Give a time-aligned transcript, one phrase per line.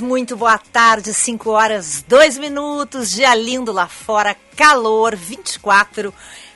[0.00, 6.12] Muito boa tarde, 5 horas 2 minutos, dia lindo lá fora, calor, 24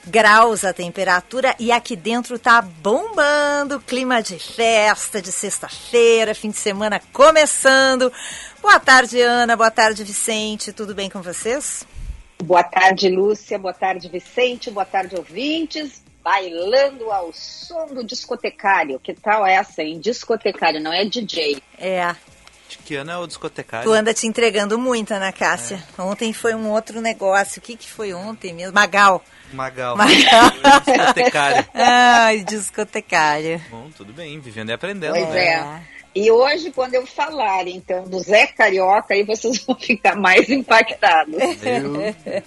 [0.07, 6.59] graus a temperatura e aqui dentro tá bombando, clima de festa, de sexta-feira, fim de
[6.59, 8.13] semana começando.
[8.61, 11.87] Boa tarde, Ana, boa tarde, Vicente, tudo bem com vocês?
[12.43, 18.99] Boa tarde, Lúcia, boa tarde, Vicente, boa tarde, ouvintes bailando ao som do discotecário.
[18.99, 20.01] Que tal essa, hein?
[20.01, 21.63] Discotecário, não é DJ.
[21.79, 22.17] É.
[22.69, 23.89] De que ano é o discotecário?
[23.89, 25.83] Tu anda te entregando muito, Ana Cássia.
[25.99, 26.03] É.
[26.03, 27.59] Ontem foi um outro negócio.
[27.59, 28.75] O que, que foi ontem mesmo?
[28.75, 29.23] Magal.
[29.53, 29.97] Magal.
[29.97, 30.51] Magal.
[30.85, 31.67] discotecário.
[31.75, 33.61] Ai, discotecário.
[33.71, 35.13] Bom, tudo bem, vivendo e aprendendo.
[35.13, 35.47] Pois né?
[35.47, 35.95] é.
[36.15, 41.35] E hoje, quando eu falar, então, do Zé Carioca, aí vocês vão ficar mais impactados.
[41.35, 42.45] Eu...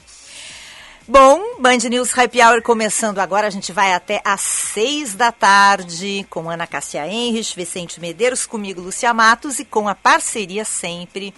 [1.10, 3.48] Bom, Band News Happy Hour começando agora.
[3.48, 8.82] A gente vai até às seis da tarde com Ana Cássia Henrich, Vicente Medeiros, comigo,
[8.82, 11.34] Lúcia Matos e com a parceria sempre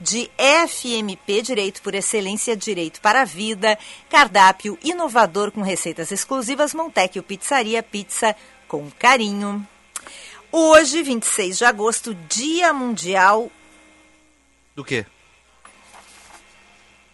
[0.00, 0.30] de
[0.66, 3.78] FMP Direito por Excelência, Direito para a Vida,
[4.08, 8.34] cardápio inovador com receitas exclusivas, Montecchio Pizzaria, pizza
[8.66, 9.66] com carinho.
[10.50, 13.52] Hoje, 26 de agosto, Dia Mundial
[14.74, 15.04] Do quê?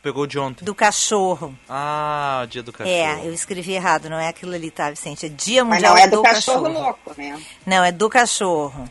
[0.02, 0.64] Pegou de ontem.
[0.64, 1.54] do Cachorro.
[1.68, 2.96] Ah, dia do cachorro.
[2.96, 5.26] É, eu escrevi errado, não é aquilo ali, tá, Vicente?
[5.26, 7.42] É Dia Mas Mundial não é do cachorro, louco, né?
[7.66, 8.88] Não, é do cachorro.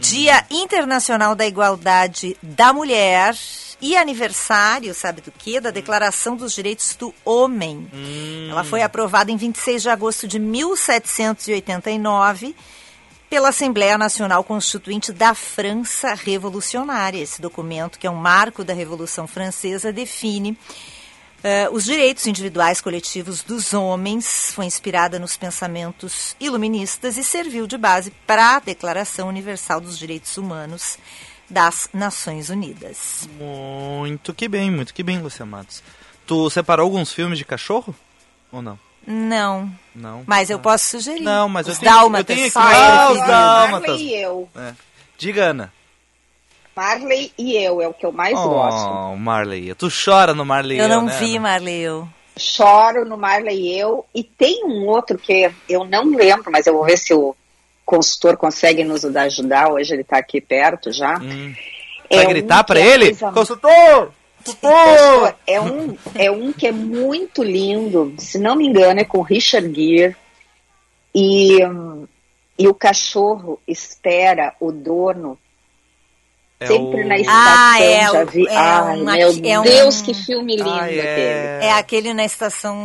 [0.00, 3.36] Dia Internacional da Igualdade da Mulher
[3.80, 5.60] e aniversário, sabe do quê?
[5.60, 7.88] Da Declaração dos Direitos do Homem.
[7.92, 8.48] Hum.
[8.50, 12.56] Ela foi aprovada em 26 de agosto de 1789
[13.28, 17.22] pela Assembleia Nacional Constituinte da França Revolucionária.
[17.22, 20.56] Esse documento, que é um marco da Revolução Francesa, define
[21.42, 27.76] eh, os direitos individuais coletivos dos homens, foi inspirada nos pensamentos iluministas e serviu de
[27.76, 30.98] base para a Declaração Universal dos Direitos Humanos
[31.48, 33.28] das Nações Unidas.
[33.38, 35.82] Muito que bem, muito que bem, Lucia Matos.
[36.26, 37.94] Tu separou alguns filmes de cachorro?
[38.50, 38.78] Ou não?
[39.10, 40.22] Não, Não.
[40.26, 40.60] mas eu Ah.
[40.60, 41.22] posso sugerir.
[41.22, 42.28] Não, mas eu Os tenho- dálmatas.
[42.30, 43.88] eu tenho aqui- Ah, os dálmatas.
[43.90, 44.48] Marley e eu.
[44.56, 44.72] É.
[45.16, 45.72] Diga, Ana.
[46.76, 48.88] Marley e eu é o que eu mais gosto.
[48.88, 49.74] Oh, Marley.
[49.74, 50.78] Tu chora no Marley.
[50.78, 51.40] Eu não né, vi, Ana?
[51.48, 51.80] Marley.
[51.80, 52.08] eu.
[52.38, 54.04] Choro no Marley e eu.
[54.14, 57.34] E tem um outro que eu não lembro, mas eu vou ver se o
[57.84, 59.72] consultor consegue nos ajudar.
[59.72, 61.18] Hoje ele está aqui perto já.
[61.18, 61.52] Hum.
[62.08, 63.06] É Vai um gritar que pra é ele?
[63.06, 64.12] coisa- Consultor!
[64.60, 65.34] Consultor!
[65.46, 69.72] É um, é um que é muito lindo, se não me engano, é com Richard
[69.74, 70.16] Gere.
[71.14, 71.58] E,
[72.58, 75.38] e o cachorro espera o dono
[76.60, 77.42] É sempre o- na estação.
[77.46, 78.46] Ah, é, já vi.
[78.46, 81.00] é Ai, meu é um- Deus, que filme lindo Ah, aquele.
[81.00, 81.58] é.
[81.62, 82.76] É aquele na estação.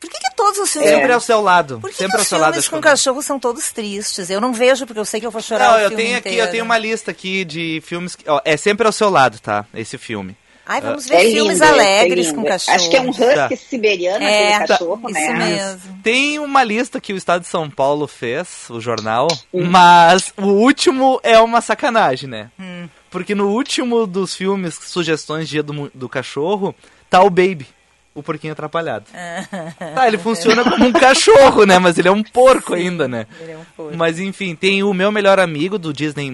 [0.00, 0.90] Por que, que todos os filmes.
[0.90, 1.78] Sempre ao seu lado.
[1.80, 2.50] Por que, Sempre que ao os seu lado.
[2.54, 4.30] filmes acho com eu- cachorro são todos tristes?
[4.30, 6.28] Eu não vejo porque eu sei que eu vou chorar Não, o eu tenho aqui,
[6.30, 6.46] inteiro.
[6.48, 8.16] eu tenho uma lista aqui de filmes.
[8.16, 9.64] que- ó, é sempre ao seu lado, tá?
[9.72, 10.36] Esse filme.
[10.64, 12.38] Ai, vamos ver É lindo, filmes esse é alegres lindo.
[12.40, 12.76] com cachorro.
[12.76, 13.48] Acho que é um husky Tá.
[13.56, 15.32] siberiano, É, aquele cachorro, isso né?
[15.46, 15.98] mesmo.
[16.02, 19.64] Tem uma lista que o Estado de São Paulo fez, o jornal, Hum.
[19.64, 22.50] mas o último é uma sacanagem, né?
[22.58, 22.88] Hum.
[23.10, 26.74] Porque no último dos filmes, sugestões Dia do, do Cachorro,
[27.10, 27.66] tá o Baby,
[28.14, 29.06] o porquinho atrapalhado.
[29.94, 31.78] Tá, ele funciona como um cachorro, né?
[31.78, 33.26] Mas ele é um porco ainda, né?
[33.40, 33.96] Ele é um porco.
[33.96, 36.30] Mas enfim, tem o meu melhor amigo do Disney+,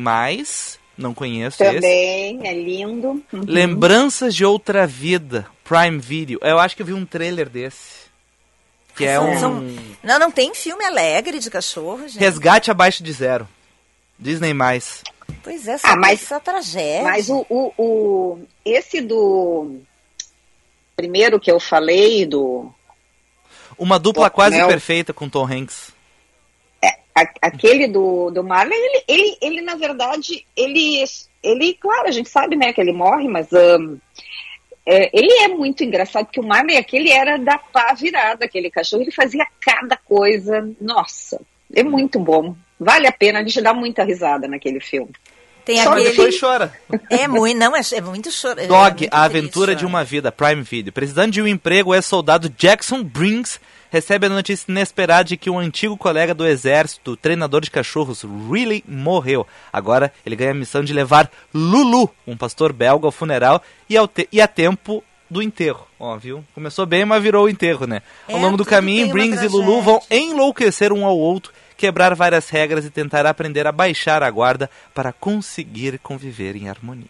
[0.98, 1.74] não conheço esse.
[1.76, 3.22] Também, é lindo.
[3.32, 3.42] Uhum.
[3.46, 6.38] Lembranças de Outra Vida, Prime Video.
[6.42, 8.08] Eu acho que eu vi um trailer desse.
[8.96, 9.62] Que é um são-
[10.02, 12.18] Não, não tem filme alegre de cachorro, gente.
[12.18, 13.48] Resgate Abaixo de Zero.
[14.18, 14.52] Disney+.
[15.44, 17.04] Pois é, Ah, mas- essa tragédia.
[17.04, 19.76] Mas o, o, o- esse do
[20.96, 22.72] primeiro que eu falei, do.
[23.78, 25.92] Uma dupla Pô, quase perfeita com Tom Hanks.
[27.40, 31.04] Aquele do, do Marley, ele, ele, ele, na verdade, ele,
[31.42, 33.98] ele, claro, a gente sabe, né, que ele morre, mas ahn,
[34.86, 39.02] é, ele é muito engraçado, porque o Marley, aquele era da pá virada, aquele cachorro,
[39.02, 41.40] ele fazia cada coisa, nossa,
[41.74, 45.12] é muito bom, vale a pena, a gente dá muita risada naquele filme.
[45.68, 46.08] Tem Só aquele.
[46.12, 46.72] depois chora.
[47.10, 48.58] É muito, não, é, é muito choro.
[48.58, 50.90] é Dog, muito a aventura triste, de uma vida, Prime Video.
[50.90, 53.60] Precisando de um emprego, o ex-soldado Jackson Briggs
[53.90, 58.82] recebe a notícia inesperada de que um antigo colega do exército, treinador de cachorros, Riley,
[58.88, 59.46] morreu.
[59.70, 64.08] Agora ele ganha a missão de levar Lulu, um pastor belga, ao funeral e, ao
[64.08, 65.86] te- e a tempo do enterro.
[66.00, 66.42] Ó, viu?
[66.54, 68.00] Começou bem, mas virou o enterro, né?
[68.26, 72.14] Ao É, longo do caminho, uma Briggs e Lulu vão enlouquecer um ao outro, quebrar
[72.14, 77.06] várias regras e tentar aprender a baixar a guarda para conseguir conviver em harmonia.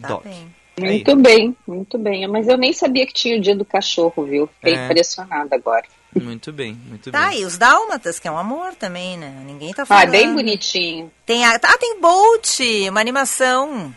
[0.00, 0.24] Tá Dog.
[0.24, 0.54] bem.
[0.78, 0.84] Aí.
[0.92, 4.46] Muito bem, muito bem, mas eu nem sabia que tinha o dia do cachorro, viu,
[4.46, 4.84] fiquei É.
[4.86, 5.84] impressionada agora.
[6.18, 7.40] Muito bem, muito Tá, bem.
[7.40, 9.42] e os Dálmatas, que é um amor também, né?
[9.44, 10.10] Ninguém tá Ah, falando.
[10.10, 11.12] bem bonitinho.
[11.26, 13.94] Tem a, ah, tem Bolt, uma animação.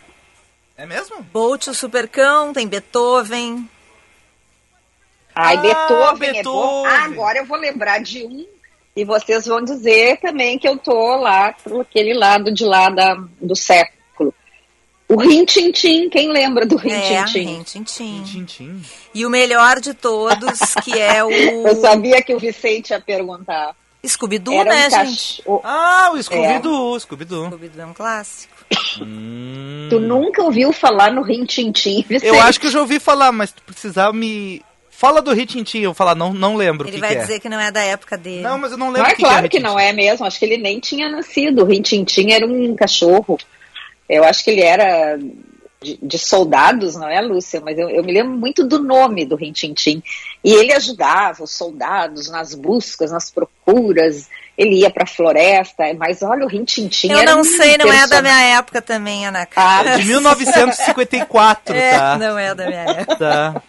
[0.76, 1.22] É mesmo?
[1.32, 3.68] Bolt, o Supercão, tem Beethoven.
[5.34, 6.82] Ai, Ah, Beethoven, é bom.
[6.82, 6.92] Beethoven.
[6.92, 8.46] Ah, agora eu vou lembrar de um
[8.96, 13.16] e vocês vão dizer também que eu tô lá pro aquele lado de lá da,
[13.40, 14.32] do século.
[15.08, 18.22] O Rintintim, quem lembra do É, Rintintim?
[18.24, 18.82] Tintim.
[19.14, 23.74] E o melhor de todos, que é o Eu sabia que o Vicente ia perguntar.
[24.06, 25.36] Scooby-Doo, né, um gente?
[25.42, 25.60] cachorro.
[25.64, 27.46] Ah, o Scooby-Doo, Scooby-Doo.
[27.46, 28.54] Scooby-Doo é um clássico.
[29.00, 29.88] Hum.
[29.90, 32.26] Tu nunca ouviu falar no Rintintim, Vicente?
[32.26, 34.62] Eu acho que eu já ouvi falar, mas tu precisava me...
[34.96, 37.20] Fala do Ritintim, eu vou falar, não, não lembro Ele que, vai que é.
[37.20, 38.42] dizer que não é da época dele.
[38.42, 39.88] Não, mas eu não Não lembro é o que, claro que que é não Rin-Tin-Tin.
[39.88, 40.24] é mesmo.
[40.26, 41.62] Acho que ele nem tinha nascido.
[41.62, 43.38] O Rintintim era um cachorro.
[44.08, 45.18] Eu acho que ele era
[45.82, 47.60] de, de soldados, não é, Lúcia?
[47.60, 50.00] Mas eu, eu me lembro muito do nome do Rintintim.
[50.44, 54.28] E ele ajudava os soldados nas buscas, nas procuras.
[54.56, 55.82] Ele ia para a floresta.
[55.98, 59.46] Mas olha, o Rintintim Eu não sei, não é da minha época também, Ana Ah,
[59.46, 59.98] Clara.
[59.98, 62.16] De 1954, É, tá?
[62.16, 63.16] não é da minha época.
[63.16, 63.62] Tá.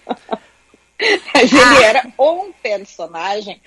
[1.34, 1.58] Mas Ah.
[1.76, 3.62] ele era um personagem.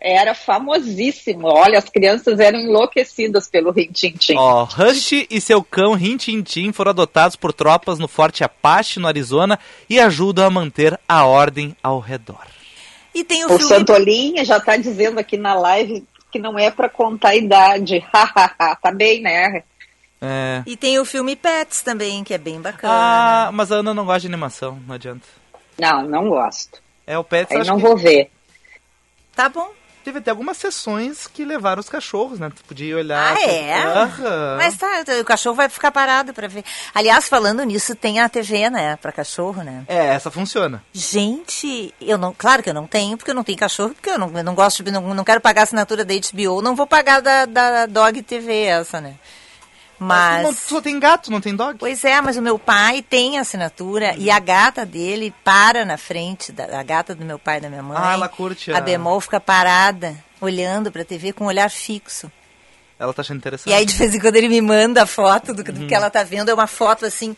[0.00, 1.46] Era famosíssimo.
[1.46, 4.34] Olha, as crianças eram enlouquecidas pelo Rintintim.
[4.36, 9.58] Ó, Rush e seu cão Rin-Tin-Tin foram adotados por tropas no Forte Apache, no Arizona,
[9.88, 12.44] e ajudam a manter a ordem ao redor.
[13.14, 13.64] E tem o, O filme.
[13.64, 18.04] Santolinha já tá dizendo aqui na live que não é para contar a idade.
[18.12, 19.62] tá bem, né?
[20.20, 20.62] É...
[20.66, 23.52] E tem o filme Pets também, que é bem Ah, bacana.
[23.52, 25.26] mas a Ana não gosta de animação, não adianta.
[25.78, 26.82] Não, não gosto.
[27.06, 28.30] É, o Pets, Aí não que vou ver.
[29.34, 29.70] Tá bom.
[30.04, 32.50] teve até algumas sessões que levaram os cachorros, né?
[32.54, 33.34] Tu podia olhar...
[33.36, 33.82] Ah, é?
[33.82, 34.56] Aham.
[34.58, 36.62] Mas tá, o cachorro vai ficar parado pra ver.
[36.94, 38.96] Aliás, falando nisso, tem a TV, né?
[38.96, 39.84] Pra cachorro, né?
[39.88, 40.82] É, essa funciona.
[40.92, 44.18] Gente, eu não, claro que eu não tenho, porque eu não tenho cachorro, porque eu
[44.18, 46.86] não, eu não gosto de, não, não quero pagar a assinatura da HBO, não vou
[46.86, 49.14] pagar da, da Dog TV essa, né?
[50.06, 50.58] Mas...
[50.58, 51.78] Só tem gato, não tem dog?
[51.78, 56.52] pois é, mas o meu pai tem assinatura e a gata dele para na frente,
[56.52, 57.96] da, a gata do meu pai e da minha mãe.
[58.00, 62.30] Ah, ela curte a- A Bemol fica parada, olhando pra TV com um olhar fixo.
[62.98, 63.70] Ela tá achando interessante.
[63.70, 65.94] E aí, de vez em quando, ele me manda a foto do, que- do que
[65.94, 66.48] ela tá vendo.
[66.48, 67.36] É uma foto, assim,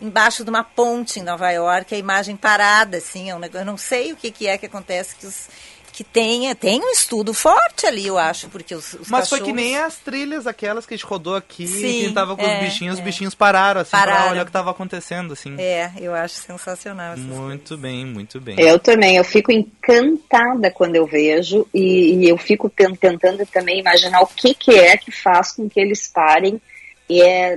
[0.00, 3.30] embaixo de uma ponte em Nova York, a imagem parada, assim.
[3.30, 5.48] É um negócio, eu não sei o que, que é que acontece, que, os,
[5.94, 9.44] que tenha, tem um estudo forte ali, eu acho, porque os, os Mas foi cachorros...
[9.44, 12.58] que nem as trilhas aquelas que a gente rodou aqui, Sim, quem tava com é,
[12.58, 12.98] os bichinhos, é.
[12.98, 14.32] os bichinhos pararam, assim, pra Pararam.
[14.32, 15.54] olhar o que tava acontecendo, assim.
[15.56, 17.40] É, eu acho sensacional essas coisas.
[17.40, 18.58] Muito bem, muito bem.
[18.58, 23.78] Eu também, eu fico encantada quando eu vejo e, e eu fico ten- tentando também
[23.78, 26.60] imaginar o que, que é que faz com que eles parem
[27.08, 27.56] e é,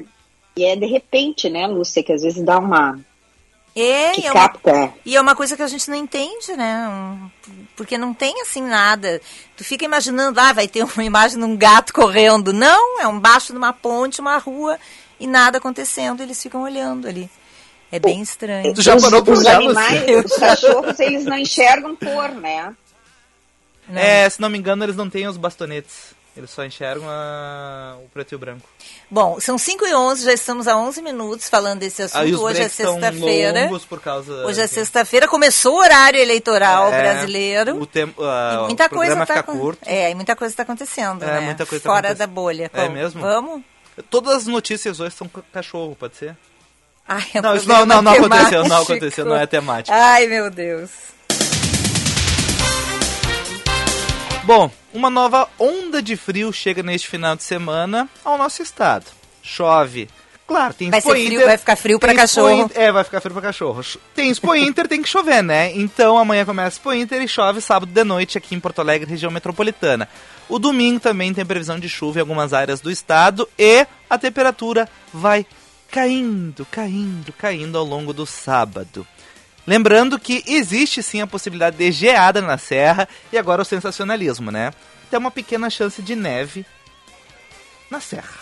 [0.56, 3.00] e é de repente, né, Lúcia, que às vezes dá uma...
[3.80, 4.94] É, que e é uma, capta.
[5.06, 6.88] e é uma coisa que a gente não entende, né?
[6.88, 7.30] Um-
[7.76, 9.22] porque não tem assim nada.
[9.56, 12.52] Tu fica imaginando, ah, vai ter uma imagem de um gato correndo.
[12.52, 14.80] Não, é um baixo de uma ponte, uma rua
[15.20, 16.22] e nada acontecendo.
[16.24, 17.30] Eles ficam olhando ali.
[17.92, 18.74] É bem estranho.
[18.74, 22.74] Tu já os, parou os animais, os cachorros, eles não enxergam cor, né?
[23.88, 24.02] Não.
[24.02, 26.17] É, se não me engano, eles não têm os bastonetes.
[26.38, 28.70] Eles só enxergam a- o preto e o branco.
[29.10, 32.42] Bom, são 5 e 11, já estamos há 11 minutos falando desse assunto.
[32.44, 33.70] Hoje é sexta-feira.
[34.04, 34.46] causa...
[34.46, 34.74] Hoje é enfim.
[34.76, 37.82] sexta-feira, começou o horário eleitoral É, brasileiro.
[37.82, 39.80] O tempo, E muita o coisa tá fica curto.
[39.84, 41.40] É, e muita coisa está acontecendo, É, né?
[41.40, 42.70] muita coisa tá Fora da bolha.
[42.72, 43.20] É mesmo?
[43.22, 43.64] Vamos?
[44.10, 46.38] Todas as notícias hoje são ca- cachorro, pode ser?
[47.08, 49.96] Ai, é um Não, isso não, não, não aconteceu, não aconteceu, não é temática.
[49.98, 50.92] Ai, meu Deus.
[54.48, 59.04] Bom, uma nova onda de frio chega neste final de semana ao nosso estado.
[59.44, 60.08] Chove
[60.48, 62.62] Claro, tem Vai Expo ser frio, Inter, vai ficar frio Expo cachorro.
[62.64, 63.84] Inter- é, vai ficar frio pra cachorro.
[64.16, 65.74] Tem Expo Inter, tem que chover, né?
[65.76, 69.30] Então amanhã começa Expo Inter e chove sábado de noite aqui em Porto Alegre, região
[69.30, 70.08] metropolitana.
[70.48, 74.88] O domingo também tem previsão de chuva em algumas áreas do estado e a temperatura
[75.14, 75.46] vai
[75.92, 79.06] caindo, caindo, caindo ao longo do sábado.
[79.68, 84.72] Lembrando que existe sim a possibilidade de geada na serra e agora o sensacionalismo, né?
[85.12, 86.66] Tem uma pequena chance de neve
[87.92, 88.40] na serra.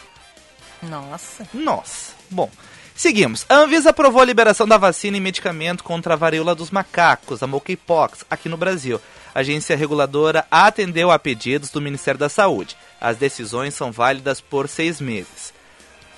[0.84, 1.48] Nossa.
[1.52, 2.14] Nossa.
[2.30, 2.52] Bom,
[2.96, 3.44] seguimos.
[3.50, 7.48] A Anvisa aprovou a liberação da vacina e medicamento contra a varíola dos macacos, a
[7.48, 9.02] monkeypox, aqui no Brasil.
[9.34, 12.78] A agência reguladora atendeu a pedidos do Ministério da Saúde.
[13.02, 15.54] As decisões são válidas por seis meses.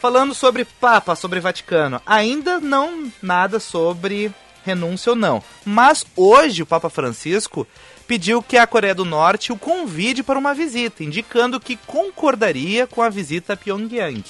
[0.02, 4.34] Falando sobre Papa, sobre Vaticano, ainda não nada sobre
[4.68, 5.42] renúncia ou não.
[5.66, 7.66] Mas hoje o Papa Francisco
[8.08, 13.02] pediu que a Coreia do Norte o convide para uma visita, indicando que concordaria com
[13.02, 14.24] a visita a Pyongyang.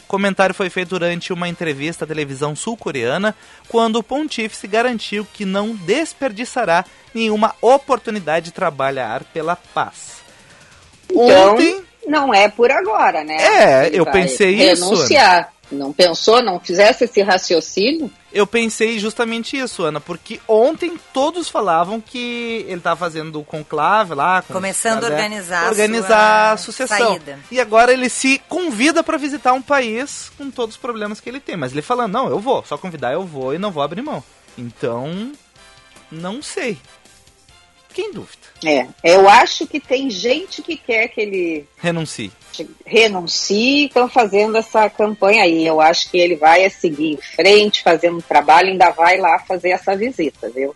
[0.00, 3.34] O comentário foi feito durante uma entrevista à televisão sul-coreana,
[3.68, 10.22] quando o pontífice garantiu que não desperdiçará nenhuma oportunidade de trabalhar pela paz.
[11.10, 13.36] Então, Ontem, não é por agora, né?
[13.36, 15.53] É, Ele eu pensei isso, Renunciar.
[15.72, 18.10] Não pensou, não fizesse esse raciocínio?
[18.32, 24.12] eu pensei justamente isso, Ana, porque ontem todos falavam que ele estava fazendo o conclave
[24.14, 24.42] lá.
[24.42, 27.08] com- Começando a né, organizar a organizar a sua sucessão.
[27.10, 27.38] saída.
[27.50, 31.38] E agora ele se convida para visitar um país com todos os problemas que ele
[31.40, 31.56] tem.
[31.56, 34.22] Mas ele falando, não, eu vou, só convidar eu vou e não vou abrir mão.
[34.58, 35.30] Então,
[36.10, 36.76] não sei.
[37.88, 38.38] Fiquei em dúvida.
[38.64, 42.32] É, eu acho que tem gente que quer que ele Renuncie.
[42.84, 45.66] Renuncie e estão fazendo essa campanha aí.
[45.66, 49.70] Eu acho que ele vai seguir em frente, fazendo um trabalho, ainda vai lá fazer
[49.70, 50.74] essa visita, viu?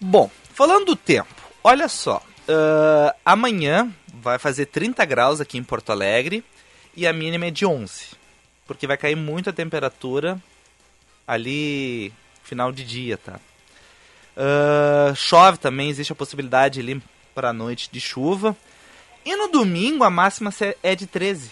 [0.00, 2.22] Bom, falando do tempo, olha só.
[2.48, 6.42] ah, amanhã vai fazer 30 graus aqui em Porto Alegre
[6.96, 8.06] e a mínima é de 11.
[8.66, 10.40] Porque vai cair muito a temperatura
[11.26, 13.38] ali final de dia, tá?
[14.36, 17.00] Ah, chove também, existe a possibilidade ali
[17.34, 18.56] para a noite de chuva.
[19.24, 20.52] E no domingo a máxima
[20.82, 21.50] é de 13.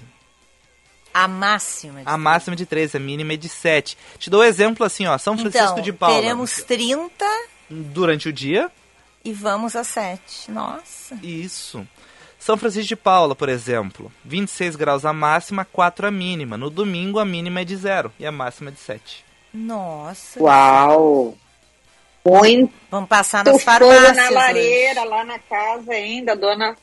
[1.14, 2.00] A máxima.
[2.06, 3.96] A máxima é de 13, a mínima é de 7.
[4.18, 6.14] Te dou um exemplo assim, ó, São Francisco Então, de Paula.
[6.20, 7.24] teremos 30
[7.70, 8.70] Durante o dia,
[9.24, 10.50] e vamos a 7.
[10.50, 11.14] Nossa.
[11.22, 11.86] Isso.
[12.38, 16.56] São Francisco de Paula, por exemplo, 26 graus a máxima, 4 a mínima.
[16.58, 19.24] No domingo a mínima é de 0 e a máxima é de 7.
[19.54, 20.42] Nossa.
[20.42, 21.36] Uau!
[22.24, 24.16] Muito Vamos passar nas fogo farmácias.
[24.16, 24.32] na hoje.
[24.34, 26.76] lareira, lá na casa ainda, dona,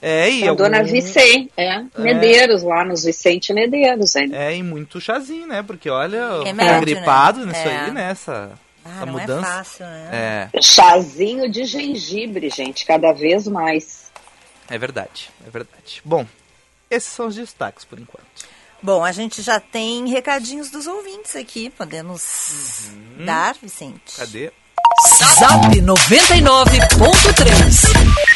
[0.00, 4.30] É, e a algum- dona Vicente, é, Medeiros, lá nos Vicente Medeiros, hein?
[4.32, 5.60] É, e muito chazinho, né?
[5.62, 7.46] Porque olha, Remédio, tá gripado né?
[7.46, 7.76] nisso É.
[7.78, 8.10] aí, né?
[8.12, 8.50] Essa,
[8.84, 9.46] Ah, não mudança.
[9.46, 10.48] é fácil, né?
[10.54, 14.08] É, Chazinho de gengibre, gente, cada vez mais.
[14.70, 16.00] é verdade, é verdade.
[16.04, 16.24] Bom,
[16.90, 18.24] esses são os destaques por enquanto.
[18.80, 21.68] Bom, a gente já tem recadinhos dos ouvintes aqui.
[21.70, 22.92] Podemos
[23.26, 24.14] dar, Vicente?
[24.16, 24.52] Cadê?
[25.40, 28.27] Zap 99.3.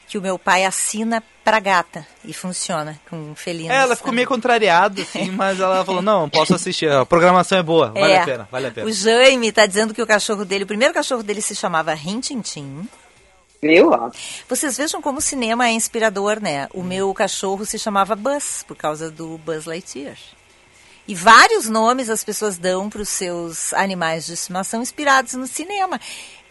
[0.08, 3.72] que o meu pai assina pra gata e funciona com felinos.
[3.72, 7.64] É, ela ficou meio contrariada, assim, mas ela falou, não, posso assistir, a programação é
[7.64, 8.22] boa, vale É.
[8.22, 8.88] a pena, vale a pena.
[8.88, 12.88] O Jaime está dizendo que o cachorro dele, o primeiro cachorro dele se chamava Rintintim.
[13.62, 13.90] Viu?
[14.48, 16.68] Vocês vejam como o cinema é inspirador, né?
[16.74, 20.18] O meu cachorro se chamava Buzz, por causa do Buzz Lightyear.
[21.08, 26.00] E vários nomes as pessoas dão para os seus animais de estimação inspirados no cinema.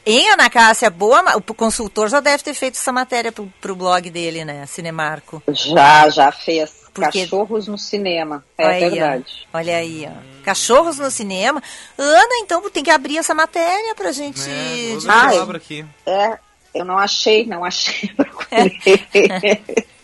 [0.08, 4.08] Em Anacácia, boa, ma- o consultor já deve ter feito essa matéria pro, pro blog
[4.08, 4.64] dele, né?
[4.66, 5.42] Cinemarco.
[5.48, 6.86] Já, já fez.
[6.94, 8.90] Porque- Cachorros no cinema, é Olha aí, ó.
[8.90, 9.46] verdade.
[9.52, 10.44] Olha aí, ó.
[10.44, 11.60] Cachorros no cinema.
[11.98, 14.40] Ana, então tem que abrir essa matéria pra gente.
[14.48, 15.38] É, Ai.
[15.56, 15.84] aqui.
[16.06, 16.38] É,
[16.72, 18.08] eu não achei, não achei.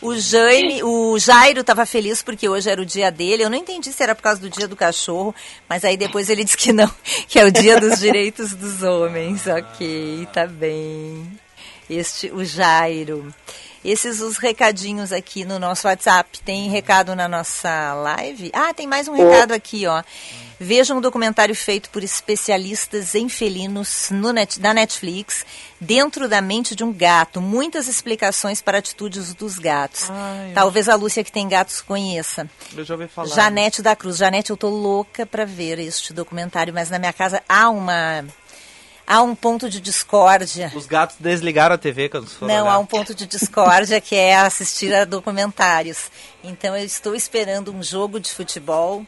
[0.00, 3.44] O Jaime, o Jairo estava feliz porque hoje era o dia dele.
[3.44, 5.34] Eu não entendi se era por causa do dia do cachorro,
[5.68, 6.90] mas aí depois ele disse que não,
[7.28, 9.46] que é o dia dos direitos dos homens.
[9.46, 11.26] Ok, tá bem.
[11.88, 13.32] Este, o Jairo.
[13.84, 16.40] Esses os recadinhos aqui no nosso WhatsApp.
[16.40, 18.50] Tem recado na nossa live?
[18.52, 20.02] Ah, tem mais um recado aqui, ó.
[20.58, 25.44] Vejam um documentário feito por especialistas em felinos no net, da Netflix,
[25.78, 27.42] dentro da mente de um gato.
[27.42, 30.08] Muitas explicações para atitudes dos gatos.
[30.10, 32.48] Ai, eu- Talvez a Lúcia que tem gatos conheça.
[32.74, 33.28] Eu já ouvi falar.
[33.34, 34.16] Janete da Cruz.
[34.16, 38.24] Janete, eu tô louca para ver este documentário, mas na minha casa há uma
[39.06, 40.72] há um ponto de discórdia.
[40.74, 42.72] Os gatos desligaram a TV quando foram Não, olhar.
[42.74, 46.10] há um ponto de discórdia que é assistir a documentários.
[46.42, 49.04] Então eu estou esperando um jogo de futebol.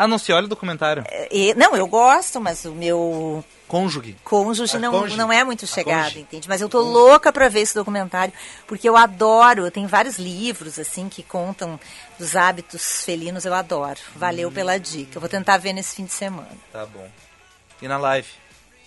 [0.00, 1.02] Ah, não se olha o documentário.
[1.28, 4.16] E- não, eu gosto, mas o meu Cônjuge.
[4.22, 5.16] cônjuge A não, cônjuge.
[5.16, 6.48] não é muito chegado, entende?
[6.48, 8.32] Mas eu tô louca para ver esse documentário,
[8.64, 11.80] porque eu adoro, eu tenho vários livros, assim, que contam
[12.16, 13.98] dos hábitos felinos, eu adoro.
[14.14, 14.18] Hum.
[14.20, 15.16] Valeu pela dica.
[15.16, 16.46] Eu vou tentar ver nesse fim de semana.
[16.72, 17.08] Tá bom.
[17.82, 18.28] E na live?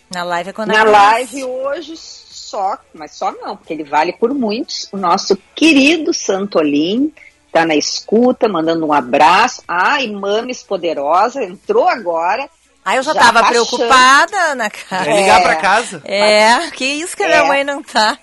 [0.10, 1.41] Na live é quando Na aparece.
[1.41, 4.88] live hoje só, mas só não, porque ele vale por muitos.
[4.94, 7.13] O nosso querido Santolim
[7.51, 9.62] tá na escuta, mandando um abraço.
[9.67, 12.50] Ai, Mames Poderosa, entrou agora.
[12.84, 15.05] Ah, eu já, Já tava preocupada, Ana Cara.
[15.05, 16.01] Vai ligar pra casa?
[16.03, 17.48] É, que isso que a minha É.
[17.48, 18.17] mãe não tá.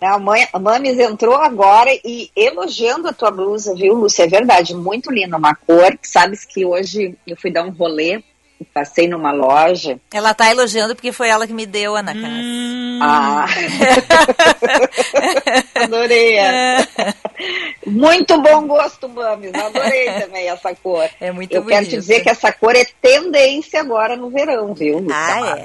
[0.00, 4.22] A, mãe, a Mames entrou agora e elogiando a tua blusa, viu, Lúcia?
[4.24, 5.98] É verdade, muito linda, uma cor.
[6.02, 8.22] Sabes que hoje eu fui dar um rolê
[8.64, 9.98] passei numa loja.
[10.12, 12.34] Ela tá elogiando porque foi ela que me deu, Ana Cara.
[12.34, 12.98] Hum.
[13.02, 13.46] Ah,
[15.82, 16.36] adorei.
[16.36, 17.14] essa.
[17.86, 19.54] Muito bom gosto, Mames.
[19.54, 21.08] Adorei também essa cor.
[21.20, 25.06] É muito Eu quero te dizer que essa cor é tendência agora no verão, viu,
[25.10, 25.56] Ah,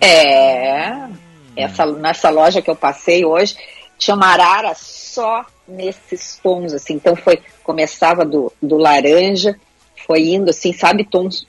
[0.00, 0.06] é?
[0.06, 1.08] É.
[1.56, 3.56] Essa, nessa loja que eu passei hoje,
[3.98, 6.94] tinha uma arara só nesses tons, assim.
[6.94, 9.56] Então foi, começava do, do laranja,
[10.06, 11.46] foi indo assim, sabe, tons,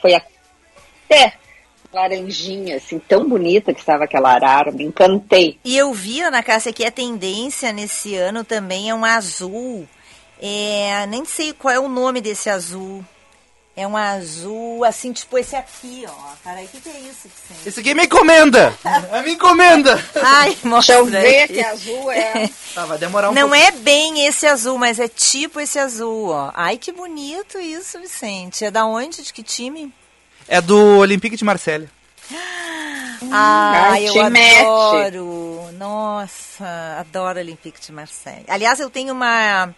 [0.00, 1.34] foi até
[1.92, 5.58] laranjinha, assim, tão bonita que estava aquela arara, me encantei.
[5.64, 9.88] E eu vi, Ana Cássia, que a tendência nesse ano também é um azul.
[10.40, 13.04] É, nem sei qual é o nome desse azul.
[13.80, 16.12] É um azul, assim, tipo esse aqui, ó.
[16.42, 17.28] Peraí, o que, que é isso?
[17.28, 17.68] Vicente?
[17.68, 18.74] Esse aqui é minha encomenda!
[19.12, 20.04] É minha encomenda!
[20.20, 21.54] Ai, mostra Deixa eu ver aqui.
[21.54, 22.50] que azul é.
[22.74, 23.54] Tá, vai demorar um Não pouco.
[23.64, 26.50] é bem esse azul, mas é tipo esse azul, ó.
[26.54, 28.64] Ai, que bonito isso, Vicente.
[28.64, 29.22] É da onde?
[29.22, 29.92] De que time?
[30.48, 31.88] É do Olympique de Marselha.
[33.30, 34.60] Ah, Ai, eu mete.
[34.60, 35.70] adoro.
[35.72, 38.44] Nossa, adoro Olympique de Marseille.
[38.48, 39.74] Aliás, eu tenho uma,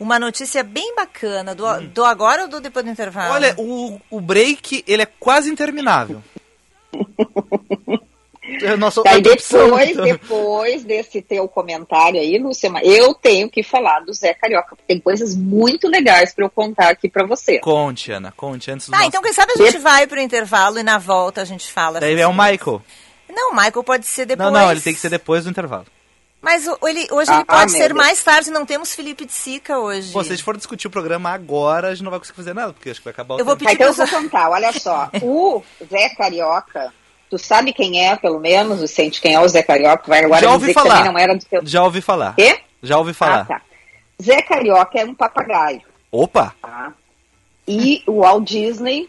[0.00, 1.54] uma notícia bem bacana.
[1.54, 3.34] Do, do agora ou do depois do intervalo?
[3.34, 6.22] Olha, o, o break, ele é quase interminável.
[8.62, 13.62] É o nosso Daí depois, depois desse teu comentário aí, Lúcia, mas eu tenho que
[13.62, 17.60] falar do Zé Carioca, porque tem coisas muito legais para eu contar aqui para você.
[17.60, 19.08] Conte, Ana, conte antes do Ah, nosso...
[19.08, 22.00] então quem sabe a gente vai pro intervalo e na volta a gente fala.
[22.00, 22.32] Daí é o.
[22.32, 22.82] Michael.
[23.32, 24.52] Não, o Michael pode ser depois.
[24.52, 25.86] Não, não, ele tem que ser depois do intervalo.
[26.42, 29.32] Mas o- ele, hoje Ah, ele pode meu ser mais tarde, não temos Felipe de
[29.32, 30.10] Sica hoje.
[30.12, 32.54] Pô, se a gente for discutir o programa agora, a gente não vai conseguir fazer
[32.54, 33.70] nada, porque acho que vai acabar o Eu vou tempo.
[33.70, 35.10] pedir Mas então eu pros- vou contar, olha só.
[35.22, 36.94] O Zé Carioca,
[37.28, 40.04] tu sabe quem é, pelo menos, Vicente, quem é o Zé Carioca?
[40.06, 40.96] Vai agora Já ouvi dizer que falar.
[40.98, 41.60] também não era do teu...
[41.66, 42.34] Já ouvi falar.
[42.34, 42.58] Quê?
[42.82, 43.40] Já ouvi falar.
[43.42, 43.62] Ah, tá.
[44.22, 46.54] Zé Carioca é um papagaio, Opa!
[46.62, 46.94] tá?
[47.68, 49.08] E o Walt Disney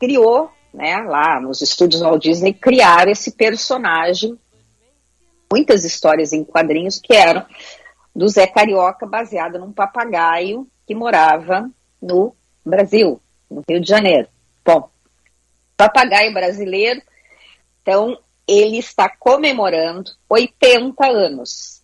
[0.00, 4.38] criou, né, lá nos estúdios Walt Disney, criaram esse personagem,
[5.50, 7.46] muitas histórias em quadrinhos que eram
[8.14, 11.68] do Zé Carioca, baseada num papagaio que morava
[12.00, 14.28] no Brasil, no Rio de Janeiro.
[14.64, 14.88] Bom,
[15.76, 17.02] papagaio brasileiro,
[17.82, 21.82] então ele está comemorando 80 anos.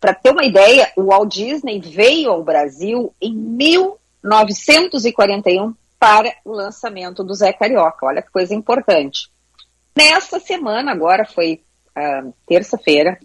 [0.00, 7.24] Para ter uma ideia, o Walt Disney veio ao Brasil em 1941 para o lançamento
[7.24, 8.06] do Zé Carioca.
[8.06, 9.28] Olha que coisa importante.
[9.96, 11.60] Nesta semana, agora foi
[11.98, 13.18] ah, terça-feira,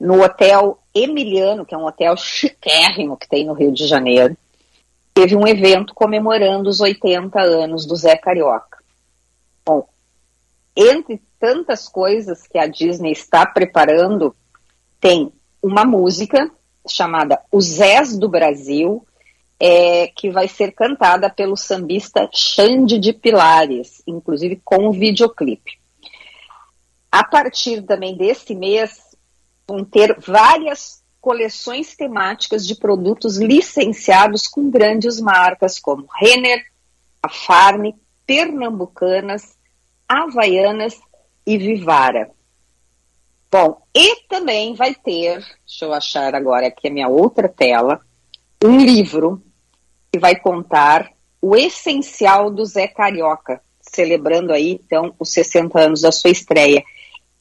[0.00, 4.36] no Hotel Emiliano, que é um hotel chiquérrimo que tem no Rio de Janeiro,
[5.12, 8.78] teve um evento comemorando os 80 anos do Zé Carioca.
[9.64, 9.86] Bom,
[10.74, 14.34] entre tantas coisas que a Disney está preparando,
[14.98, 16.50] tem uma música
[16.88, 19.06] chamada Os Zés do Brasil,
[19.58, 25.79] é, que vai ser cantada pelo sambista Xande de Pilares, inclusive com o videoclipe.
[27.10, 29.16] A partir também desse mês,
[29.66, 36.64] vão ter várias coleções temáticas de produtos licenciados com grandes marcas como Renner,
[37.22, 37.90] a Farm,
[38.26, 39.56] Pernambucanas,
[40.08, 40.98] Havaianas
[41.46, 42.30] e Vivara.
[43.50, 48.00] Bom, e também vai ter, deixa eu achar agora aqui a minha outra tela,
[48.64, 49.42] um livro
[50.12, 51.10] que vai contar
[51.42, 56.84] o essencial do Zé Carioca, celebrando aí então os 60 anos da sua estreia.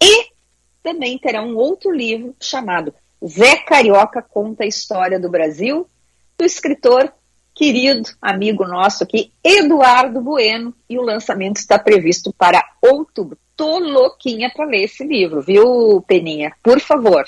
[0.02, 0.30] E
[0.82, 2.94] também terá um outro livro chamado
[3.26, 5.88] Zé Carioca conta a história do Brasil,
[6.38, 7.12] do escritor
[7.54, 13.38] querido amigo nosso aqui, Eduardo Bueno, e o lançamento está previsto para outubro.
[13.58, 16.54] Tô louquinha para ler esse livro, viu, Peninha?
[16.64, 17.26] Por favor,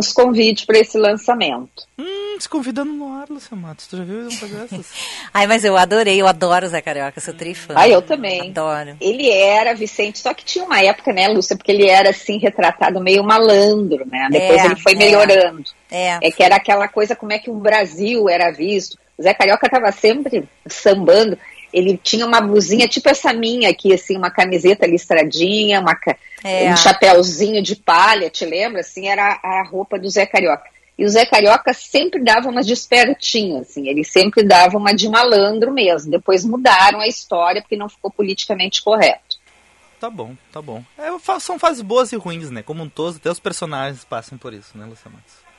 [0.00, 1.86] nos convide para esse lançamento.
[1.98, 3.86] gente se convidando no ar, Matos.
[3.86, 4.86] Tu já viu uma coisa dessas?
[5.32, 7.74] Ai, mas eu adorei, eu adoro o Zé Carioca, sou trifã.
[7.76, 8.50] Ah, eu também.
[8.50, 8.96] Adoro.
[8.98, 12.98] Ele era, Vicente, só que tinha uma época, né, Lúcia, porque ele era assim, retratado
[13.00, 14.28] meio malandro, né?
[14.30, 14.96] Depois É, ele foi é.
[14.96, 15.64] melhorando.
[15.90, 16.18] É.
[16.22, 18.96] É que era aquela coisa como é que o Brasil era visto.
[19.18, 21.36] O Zé Carioca estava sempre sambando.
[21.72, 25.96] Ele tinha uma blusinha tipo essa minha aqui, assim, uma camiseta listradinha, uma,
[26.42, 26.72] É.
[26.72, 28.80] um chapéuzinho de palha, te lembra?
[28.80, 30.64] Assim, era a roupa do Zé Carioca.
[30.98, 35.08] E o Zé Carioca sempre dava umas de espertinho, assim, ele sempre dava uma de
[35.08, 36.10] malandro mesmo.
[36.10, 39.40] Depois mudaram a história porque não ficou politicamente correto.
[39.98, 40.82] Tá bom, tá bom.
[40.98, 41.08] É,
[41.40, 42.62] são fases boas e ruins, né?
[42.62, 45.49] Como um todo, até os personagens passam por isso, né, Lucia Matos?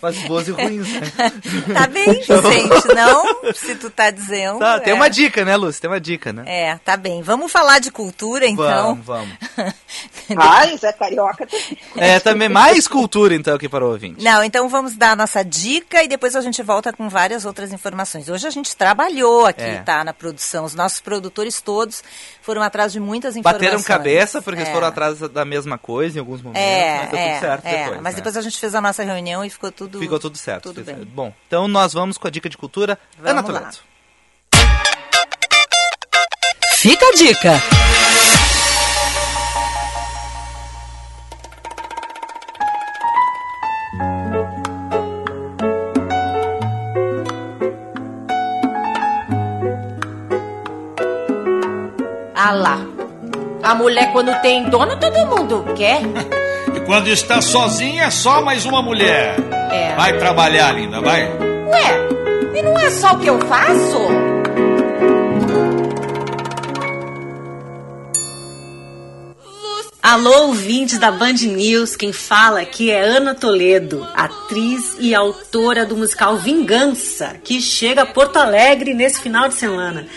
[0.00, 1.00] Fases boas e ruins, né?
[1.74, 3.52] Tá bem, Vicente, não?
[3.54, 4.58] Se tu tá dizendo.
[4.58, 4.96] Tá, tem é.
[4.96, 5.80] uma dica, né, Lúcia?
[5.82, 6.42] Tem uma dica, né?
[6.46, 7.22] É, tá bem.
[7.22, 9.00] Vamos falar de cultura, então.
[9.02, 9.74] Vamos, vamos.
[10.36, 11.78] Ai, Zé Carioca também.
[11.96, 14.22] É, também mais cultura, então, aqui para o ouvinte.
[14.22, 17.72] Não, então vamos dar a nossa dica e depois a gente volta com várias outras
[17.72, 18.28] informações.
[18.28, 19.82] Hoje a gente trabalhou aqui, É.
[19.82, 20.64] tá, na produção.
[20.64, 22.02] Os nossos produtores todos
[22.42, 23.70] foram atrás de muitas informações.
[23.70, 24.62] Bateram cabeça porque É.
[24.62, 27.66] eles foram atrás da mesma coisa em alguns momentos, É, mas deu é, tudo certo
[27.66, 27.70] é.
[27.78, 28.00] depois.
[28.00, 28.16] Mas né?
[28.16, 29.98] depois a gente fez a nossa reunião e ficou tudo...
[29.98, 30.72] Ficou tudo certo.
[30.72, 31.04] Tudo bem.
[31.04, 32.96] Bom, então nós vamos com a dica de cultura.
[33.18, 33.42] Vamos Ana.
[33.42, 33.78] Toledo.
[36.76, 37.62] Fica a dica.
[52.34, 52.78] Ah lá.
[53.62, 56.00] A mulher quando tem dono, todo mundo quer.
[56.90, 59.36] Quando está sozinha, é só mais uma mulher.
[59.70, 59.94] É.
[59.94, 61.22] Vai trabalhar, linda, vai.
[61.22, 62.08] Ué,
[62.52, 63.96] e não é só o que eu faço?
[70.02, 75.96] Alô, ouvintes da Band News, quem fala aqui é Ana Toledo, atriz e autora do
[75.96, 80.08] musical Vingança, que chega a Porto Alegre nesse final de semana.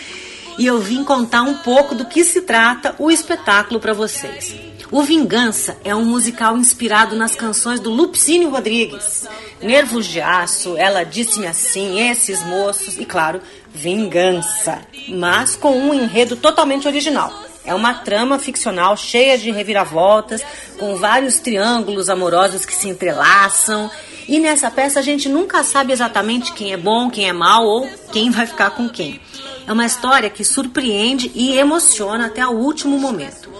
[0.58, 4.73] E eu vim contar um pouco do que se trata o espetáculo para vocês.
[4.94, 9.26] O Vingança é um musical inspirado nas canções do Lupicínio Rodrigues.
[9.60, 13.40] Nervos de Aço, Ela Disse-me Assim, Esses Moços e, claro,
[13.74, 14.82] Vingança.
[15.08, 17.34] Mas com um enredo totalmente original.
[17.64, 20.42] É uma trama ficcional cheia de reviravoltas,
[20.78, 23.90] com vários triângulos amorosos que se entrelaçam.
[24.28, 27.88] E nessa peça a gente nunca sabe exatamente quem é bom, quem é mal ou
[28.12, 29.20] quem vai ficar com quem.
[29.66, 33.53] É uma história que surpreende e emociona até o último momento.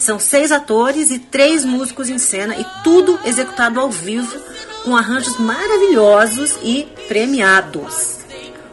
[0.00, 4.34] São seis atores e três músicos em cena e tudo executado ao vivo,
[4.82, 8.18] com arranjos maravilhosos e premiados.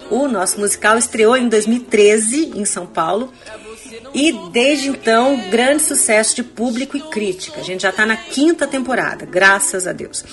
[0.09, 3.31] O nosso musical estreou em 2013 em São Paulo
[4.13, 7.59] e desde então grande sucesso de público e crítica.
[7.59, 10.23] A gente já está na quinta temporada, graças a Deus.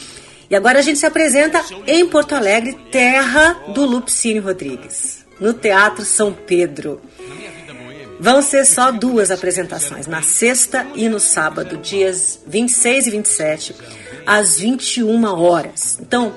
[0.49, 6.05] E agora a gente se apresenta em Porto Alegre, terra do Lupicínio Rodrigues, no Teatro
[6.05, 7.03] São Pedro.
[8.25, 13.77] Vão ser só duas apresentações, na sexta e no sábado, dias 26 e 27,
[14.27, 15.99] às 21 horas.
[16.01, 16.33] Então,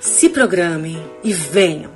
[0.00, 1.90] se programem e venham.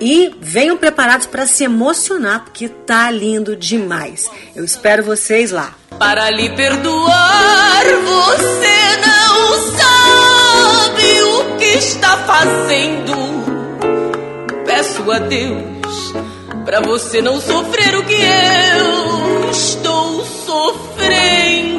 [0.00, 4.30] E venham preparados para se emocionar, porque tá lindo demais.
[4.54, 5.74] Eu espero vocês lá.
[5.98, 13.16] Para lhe perdoar, você não sabe o que está fazendo.
[14.64, 16.29] Peço a Deus
[16.70, 21.69] para você não sofrer o que eu estou sofrendo.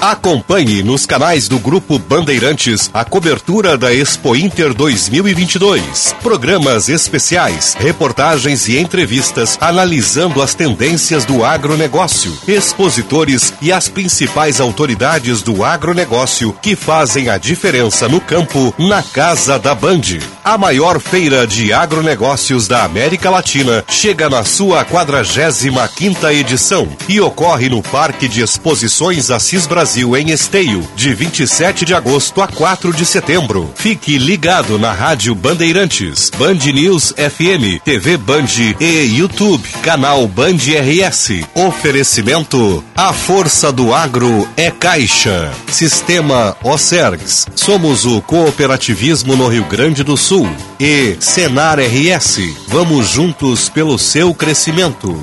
[0.00, 6.14] Acompanhe nos canais do Grupo Bandeirantes a cobertura da Expo Inter 2022.
[6.22, 15.42] Programas especiais, reportagens e entrevistas analisando as tendências do agronegócio, expositores e as principais autoridades
[15.42, 20.20] do agronegócio que fazem a diferença no campo na Casa da Band.
[20.44, 27.20] A maior feira de agronegócios da América Latina chega na sua 45 quinta edição e
[27.20, 32.92] ocorre no Parque de Exposições Assis Brasil em Esteio, de 27 de agosto a 4
[32.92, 33.72] de setembro.
[33.74, 38.44] Fique ligado na Rádio Bandeirantes, Band News FM, TV Band
[38.78, 41.42] e YouTube, canal Band RS.
[41.54, 45.50] Oferecimento: A força do agro é Caixa.
[45.68, 47.46] Sistema Ocergs.
[47.56, 50.48] Somos o cooperativismo no Rio Grande do Sul.
[50.78, 52.40] E Senar RS.
[52.68, 55.22] Vamos juntos pelo seu crescimento.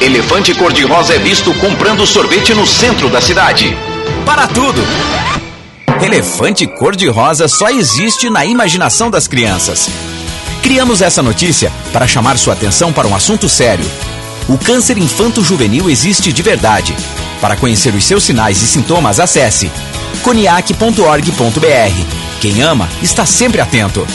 [0.00, 3.76] Elefante cor-de-rosa é visto comprando sorvete no centro da cidade.
[4.24, 4.80] Para tudo!
[6.02, 9.90] Elefante cor-de-rosa só existe na imaginação das crianças.
[10.62, 13.84] Criamos essa notícia para chamar sua atenção para um assunto sério.
[14.48, 16.96] O câncer infanto-juvenil existe de verdade.
[17.38, 19.70] Para conhecer os seus sinais e sintomas, acesse
[20.22, 22.40] coniac.org.br.
[22.40, 24.06] Quem ama está sempre atento.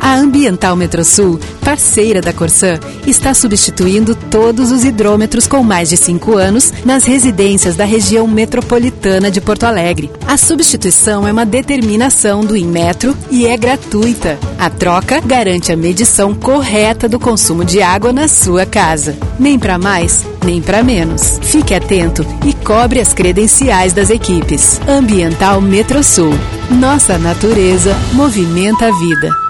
[0.00, 6.36] A Ambiental Metrosul, parceira da Corsan, está substituindo todos os hidrômetros com mais de 5
[6.38, 10.10] anos nas residências da região metropolitana de Porto Alegre.
[10.26, 14.38] A substituição é uma determinação do Inmetro e é gratuita.
[14.58, 19.16] A troca garante a medição correta do consumo de água na sua casa.
[19.38, 21.38] Nem para mais, nem para menos.
[21.42, 24.80] Fique atento e cobre as credenciais das equipes.
[24.88, 26.32] Ambiental Metrosul.
[26.70, 29.49] Nossa natureza movimenta a vida.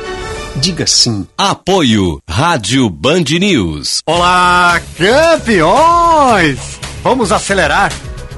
[0.61, 1.25] Diga sim.
[1.35, 3.97] Apoio Rádio Band News.
[4.05, 6.59] Olá, campeões!
[7.01, 7.91] Vamos acelerar.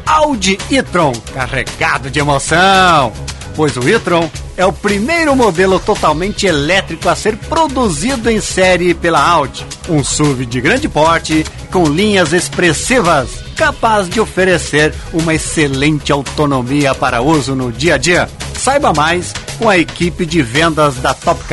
[0.05, 3.11] Audi e-tron, carregado de emoção.
[3.57, 9.21] Pois o e-tron é o primeiro modelo totalmente elétrico a ser produzido em série pela
[9.21, 9.65] Audi.
[9.89, 17.21] Um SUV de grande porte, com linhas expressivas, capaz de oferecer uma excelente autonomia para
[17.21, 18.29] uso no dia a dia.
[18.57, 21.43] Saiba mais com a equipe de vendas da Top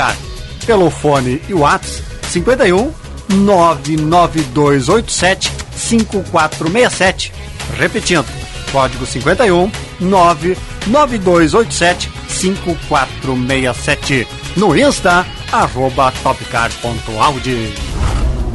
[0.71, 2.95] Car pelo fone e WhatsApp 51
[3.29, 7.33] 99287 5467.
[7.77, 8.25] Repetindo,
[8.71, 14.29] código 51 99287 5467.
[14.57, 17.75] No Insta, arroba topcar.audi.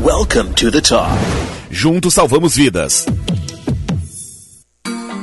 [0.01, 1.09] Welcome to the top.
[1.69, 3.05] Juntos salvamos vidas.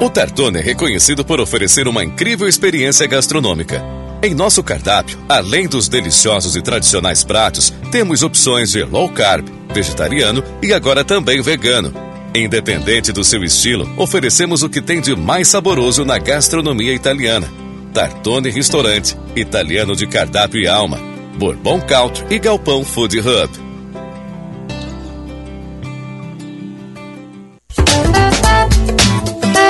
[0.00, 3.82] O Tartone é reconhecido por oferecer uma incrível experiência gastronômica.
[4.22, 10.44] Em nosso cardápio, além dos deliciosos e tradicionais pratos, temos opções de low carb, vegetariano
[10.62, 11.92] e agora também vegano.
[12.32, 17.48] Independente do seu estilo, oferecemos o que tem de mais saboroso na gastronomia italiana.
[17.92, 21.00] Tartone Restaurante, italiano de cardápio e alma.
[21.36, 23.67] Bourbon Country e Galpão Food Hub.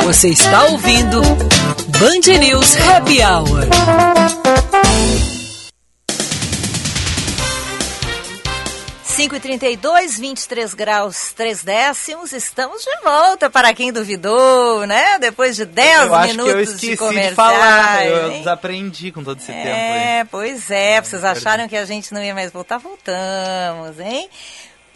[0.09, 3.69] Você está ouvindo Band News Happy Hour.
[9.05, 12.33] Cinco e trinta e dois, 23 graus, 3 décimos.
[12.33, 15.19] Estamos de volta para quem duvidou, né?
[15.19, 17.35] Depois de 10 eu acho minutos que eu esqueci de de, comerciais.
[17.35, 18.39] falar, eu hein?
[18.39, 20.21] desaprendi com todo esse tempo aí.
[20.21, 21.03] É, pois é.
[21.03, 22.79] Vocês acharam que a gente não ia mais voltar?
[22.79, 24.31] Voltamos, hein?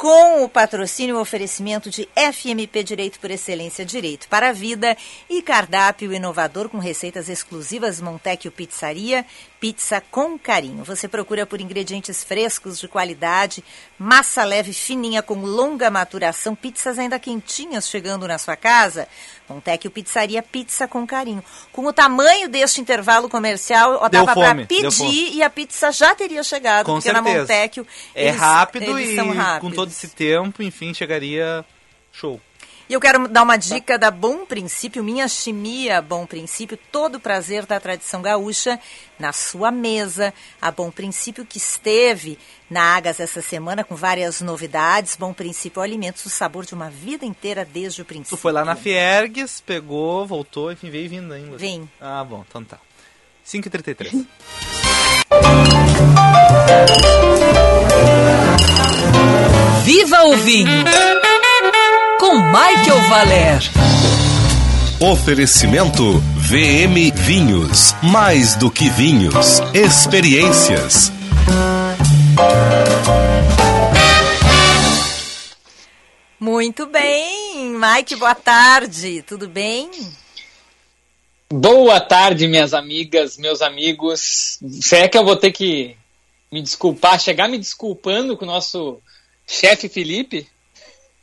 [0.02, 4.96] Com o patrocínio e oferecimento de FMP Direito por Excelência Direito para a Vida
[5.30, 9.24] e cardápio inovador com receitas exclusivas Montecchio Pizzaria,
[9.62, 10.82] pizza com carinho.
[10.82, 13.62] Você procura por ingredientes frescos de qualidade,
[13.96, 19.06] massa leve fininha com longa maturação, pizzas ainda quentinhas chegando na sua casa.
[19.48, 21.44] Montecchio Pizzaria, pizza com carinho.
[21.70, 26.86] Com o tamanho deste intervalo comercial, dava para pedir e a pizza já teria chegado,
[26.86, 27.40] Com porque na certeza.
[27.42, 31.64] Montecchio É eles- rápido eles e com todo esse tempo, enfim, chegaria
[32.10, 32.40] show.
[32.92, 37.20] E eu quero dar uma dica da Bom Princípio, minha chimia Bom Princípio, todo o
[37.20, 38.78] prazer da tradição gaúcha
[39.18, 40.34] na sua mesa.
[40.60, 45.16] A Bom Princípio que esteve na Agas essa semana com várias novidades.
[45.16, 48.36] Bom Princípio alimentos, o sabor de uma vida inteira desde o princípio.
[48.36, 51.56] Tu foi lá na Fiergues, pegou, voltou, enfim, veio vindo ainda.
[51.56, 51.88] Vim.
[51.98, 52.76] Ah, bom, então tá.
[53.42, 54.26] 5h33.
[59.82, 61.11] Viva o vinho!
[62.52, 63.60] Michael Valer.
[65.00, 67.94] Oferecimento VM Vinhos.
[68.02, 71.10] Mais do que vinhos, experiências.
[76.38, 79.22] Muito bem, Mike, boa tarde.
[79.22, 79.90] Tudo bem?
[81.50, 84.58] Boa tarde, minhas amigas, meus amigos.
[84.82, 85.96] Será que eu vou ter que
[86.52, 89.00] me desculpar, chegar me desculpando com o nosso
[89.46, 90.46] chefe Felipe?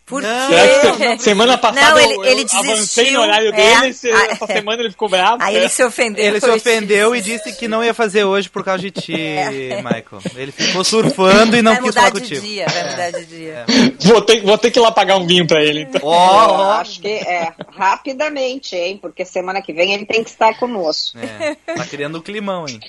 [0.09, 3.13] Por Será que se- semana passada Não, eu- ele, eu, ele avancei desistiu.
[3.13, 3.51] no horário é.
[3.81, 5.37] dele, se- Ah, essa semana ele ficou bravo.
[5.39, 6.25] Aí ele se ofendeu.
[6.25, 9.13] Ele se ofendeu e disse que não ia fazer hoje por causa de ti,
[9.83, 10.21] Michael.
[10.35, 12.41] Ele ficou surfando e não vai quis mudar falar de contigo.
[12.41, 13.65] dia, vai mudar de dia.
[13.99, 16.01] Vou ter, vou ter que ir lá pagar um vinho pra ele, então.
[16.01, 18.97] Eu acho que é rapidamente, hein?
[18.99, 21.19] Porque semana que vem ele tem que estar conosco.
[21.19, 22.79] É, tá criando um climão, hein?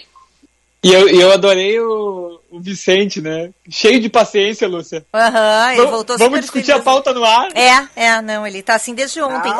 [0.82, 3.50] E eu, e eu adorei o, o Vicente, né?
[3.68, 5.04] Cheio de paciência, Lúcia.
[5.14, 6.80] Aham, ele Vamos- voltou Vamos discutir feliz.
[6.80, 7.48] a pauta no ar?
[7.54, 9.52] É, é, não, ele tá assim desde ontem.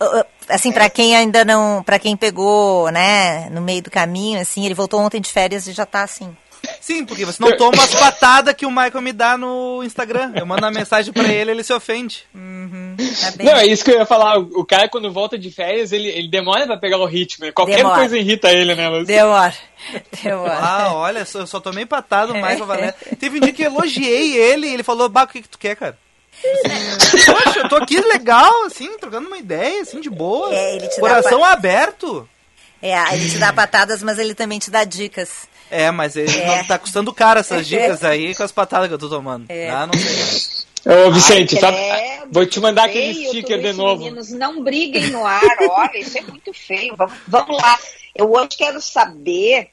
[0.00, 0.26] Ah.
[0.48, 4.74] Assim, pra quem ainda não, Pra quem pegou, né, no meio do caminho, assim, ele
[4.74, 6.36] voltou ontem de férias e já tá assim.
[6.84, 10.32] Sim, porque você não toma as patadas que o Michael me dá no Instagram.
[10.34, 12.26] Eu mando uma mensagem pra ele ele se ofende.
[12.30, 14.38] Tá Não, é isso que eu ia falar.
[14.38, 17.50] O o cara, quando volta de férias, ele, ele demora pra pegar o ritmo.
[17.54, 18.00] Qualquer Demora.
[18.00, 19.06] coisa irrita ele, né, Lúcia?
[19.06, 19.54] Demora.
[20.22, 20.58] Demora.
[20.60, 22.94] Ah, olha, só- eu só tomei patada do Michael Valério.
[23.18, 25.58] Teve um dia que eu elogiei ele e ele falou, bah, o que, que tu
[25.58, 25.96] quer, cara?
[27.24, 30.54] Poxa, eu tô aqui legal, assim, trocando uma ideia, assim, de boa.
[30.54, 32.28] É, ele te dá Coração aberto.
[32.82, 35.48] É, ele te dá patadas, mas ele também te dá dicas.
[35.70, 36.62] É, mas ele É.
[36.64, 39.46] tá custando caro essas dicas aí com as patadas que eu tô tomando.
[39.48, 39.70] É.
[39.70, 40.64] Ah, não sei.
[41.06, 44.02] Ô, Vicente, Ai, tá- credo, vou te mandar feio aquele sticker de novo.
[44.04, 46.94] Meninos, não briguem no ar, olha, isso é muito feio.
[46.96, 47.78] Vamos, vamos lá.
[48.14, 49.68] Eu hoje quero saber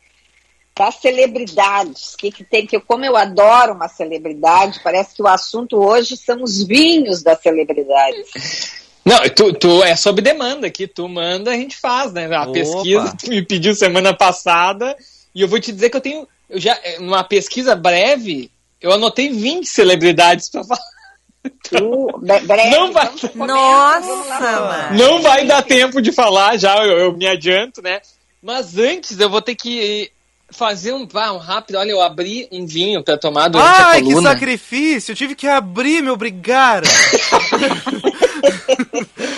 [0.74, 2.16] das celebridades.
[2.16, 6.42] Que que tem que como eu adoro uma celebridade, parece que o assunto hoje são
[6.44, 8.72] os vinhos das celebridades.
[9.04, 12.34] Não, tu, tu é sob demanda aqui, tu manda, a gente faz, né?
[12.34, 12.52] A Opa.
[12.54, 14.96] pesquisa tu me pediu semana passada
[15.34, 19.30] e eu vou te dizer que eu tenho, eu já, numa pesquisa breve, eu anotei
[19.30, 20.82] 20 celebridades pra falar.
[22.42, 24.98] breve, não vai, Nossa, mano.
[24.98, 28.02] não vai dar tempo de falar já, eu, eu me adianto, né?
[28.42, 30.12] Mas antes eu vou ter que
[30.52, 31.78] fazer um, ah, um rápido.
[31.78, 35.12] Olha, eu abri um vinho para tomar durante Ai, a que sacrifício!
[35.12, 36.88] Eu tive que abrir, me obrigaram.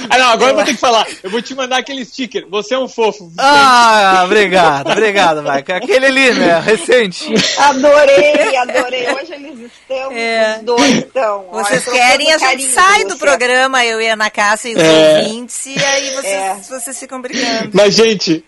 [0.10, 1.06] Ah, não, agora eu vou ter que falar.
[1.24, 2.46] Eu vou te mandar aquele sticker.
[2.50, 3.32] Você é um fofo.
[3.38, 5.72] ah, obrigado, obrigado, Mike.
[5.72, 6.60] Aquele ali, né?
[6.60, 7.34] Recente.
[7.58, 9.12] Adorei, adorei.
[9.12, 10.58] Hoje eles estão, É.
[10.60, 11.46] os dois estão.
[11.52, 14.82] Vocês Olha, querem, a gente sai do programa, eu e a Ana Cássia e os
[14.84, 15.18] É.
[15.24, 16.56] ouvintes, e aí vocês, É.
[16.70, 17.72] vocês ficam brigando.
[17.74, 18.44] Mas, gente,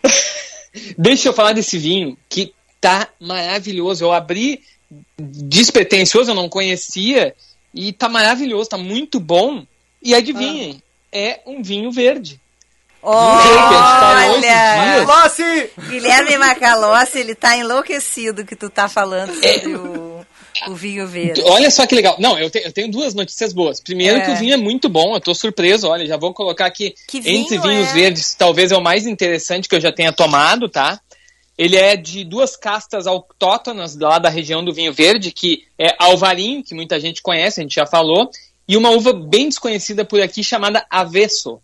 [0.98, 4.04] deixa eu falar desse vinho que tá maravilhoso.
[4.04, 4.62] Eu abri
[5.18, 7.36] despretensioso, eu não conhecia,
[7.74, 9.66] e tá maravilhoso, tá muito bom.
[10.02, 12.40] E adivinhem, é um vinho verde.
[13.02, 15.70] Olha, Macalossi!
[15.90, 20.15] Guilherme Macalossi, ele tá enlouquecido que tu tá falando sobre o,
[20.68, 21.42] o vinho verde.
[21.44, 22.16] Olha só que legal.
[22.20, 23.80] Não, eu, te- eu tenho duas notícias boas.
[23.80, 24.22] Primeiro É.
[24.26, 25.88] que o vinho é muito bom, eu tô surpreso.
[25.88, 27.94] Olha, já vou colocar aqui Que vinho entre vinhos é?
[27.94, 31.00] verdes, talvez é o mais interessante que eu já tenha tomado, tá?
[31.58, 36.64] Ele é de duas castas autóctonas lá da região do vinho verde, que é Alvarinho,
[36.64, 38.30] que muita gente conhece, a gente já falou,
[38.68, 41.60] e uma uva bem desconhecida por aqui chamada Avesso.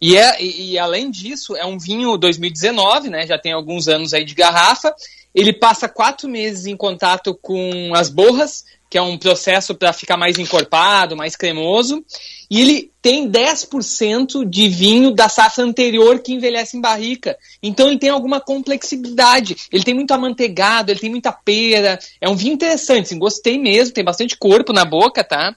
[0.00, 3.26] E, é, e, e, além disso, é um vinho 2019, né?
[3.26, 4.94] Já tem alguns anos aí de garrafa.
[5.36, 10.16] Ele passa quatro meses em contato com as borras, que é um processo para ficar
[10.16, 12.02] mais encorpado, mais cremoso.
[12.50, 17.36] E ele tem 10% de vinho da safra anterior que envelhece em barrica.
[17.62, 19.56] Então ele tem alguma complexidade.
[19.70, 21.98] Ele tem muito amanteigado, ele tem muita pera.
[22.18, 25.54] É um vinho interessante, assim, gostei mesmo, tem bastante corpo na boca, tá?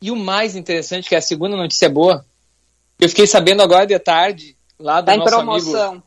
[0.00, 2.24] E o mais interessante, que é a segunda notícia boa,
[3.00, 5.90] eu fiquei sabendo agora de tarde, lá do Tá em nosso promoção.
[5.90, 6.04] amigo,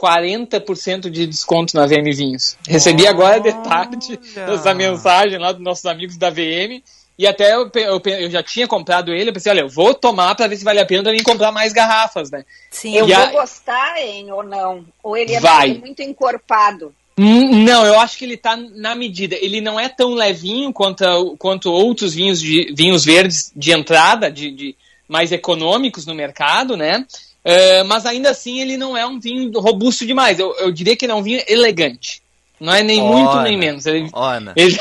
[0.00, 2.56] 40% de desconto na VM Vinhos.
[2.68, 6.82] Recebi agora de tarde essa mensagem lá dos nossos amigos da VM.
[7.16, 10.34] E até eu, eu, eu já tinha comprado ele, eu pensei, olha, eu vou tomar
[10.34, 12.44] pra ver se vale a pena mim comprar mais garrafas, né?
[12.72, 12.96] Sim.
[12.96, 14.84] Eu E vou a- gostar, hein, ou não?
[15.00, 15.74] Ou ele é Vai.
[15.74, 16.92] muito encorpado?
[17.16, 19.36] Hum, Não, eu acho que ele tá na medida.
[19.40, 24.50] Ele não é tão levinho quanto, quanto outros vinhos, de, vinhos verdes de entrada, de,
[24.50, 24.76] de
[25.06, 27.06] mais econômicos no mercado, né?
[27.44, 30.38] É, mas ainda assim ele não é um vinho robusto demais.
[30.38, 32.22] Eu, eu diria que ele é um vinho elegante.
[32.58, 33.84] Não é nem muito Ana, nem menos.
[33.84, 34.52] Ele, Ana.
[34.56, 34.78] ele-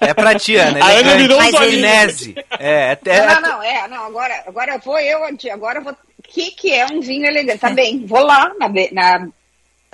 [0.00, 0.78] É pra ti, Ana.
[0.82, 1.22] A Ana elegante.
[1.22, 2.34] virou um ele- Amnese.
[2.58, 3.26] É, até.
[3.26, 5.20] Não, não, não, é, não, agora, agora vou eu,
[5.52, 5.92] agora eu vou.
[5.92, 7.58] O que, que é um vinho elegante?
[7.60, 9.28] Tá bem, vou lá na, na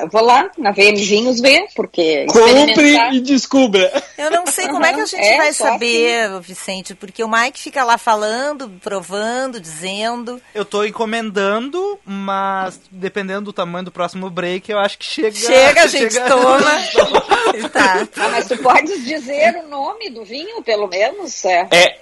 [0.07, 3.91] vou lá na VM Vinhos ver, porque compre e descubra.
[4.17, 7.29] Eu não sei como é que a gente É, vai só saber, Vicente, porque o
[7.29, 10.41] Mike fica lá falando, provando, dizendo.
[10.55, 15.33] Eu tô encomendando, mas dependendo do tamanho do próximo break, eu acho que chega.
[15.33, 16.61] Chega, a gente toma.
[17.73, 18.09] tá.
[18.17, 21.45] Ah, mas tu podes dizer o nome do vinho, pelo menos?
[21.45, 21.69] É.
[21.71, 21.99] É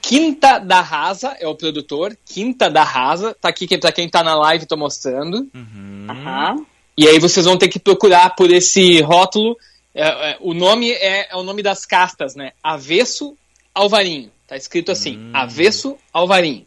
[0.00, 2.16] Quinta da Rasa é o produtor.
[2.24, 3.34] Quinta da Rasa.
[3.34, 5.48] Tá aqui pra quem tá na live, tô mostrando.
[6.08, 6.64] Aham.
[6.96, 9.56] E aí vocês vão ter que procurar por esse rótulo.
[9.94, 12.52] É, é, o nome é, é o nome das castas, né?
[12.62, 13.36] Avesso
[13.74, 14.30] Alvarinho.
[14.46, 16.66] Tá escrito assim, Avesso Alvarinho.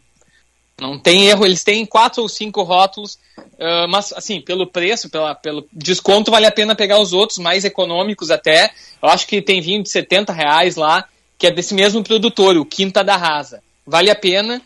[0.80, 3.16] Não tem erro, eles têm quatro ou cinco rótulos,
[3.60, 7.64] ah, mas assim, pelo preço, pela, pelo desconto, vale a pena pegar os outros, mais
[7.64, 8.72] econômicos até.
[9.02, 11.08] Eu acho que tem vinho de 70 reais lá,
[11.38, 13.62] que é desse mesmo produtor, o Quinta da Rasa.
[13.86, 14.60] Vale a pena.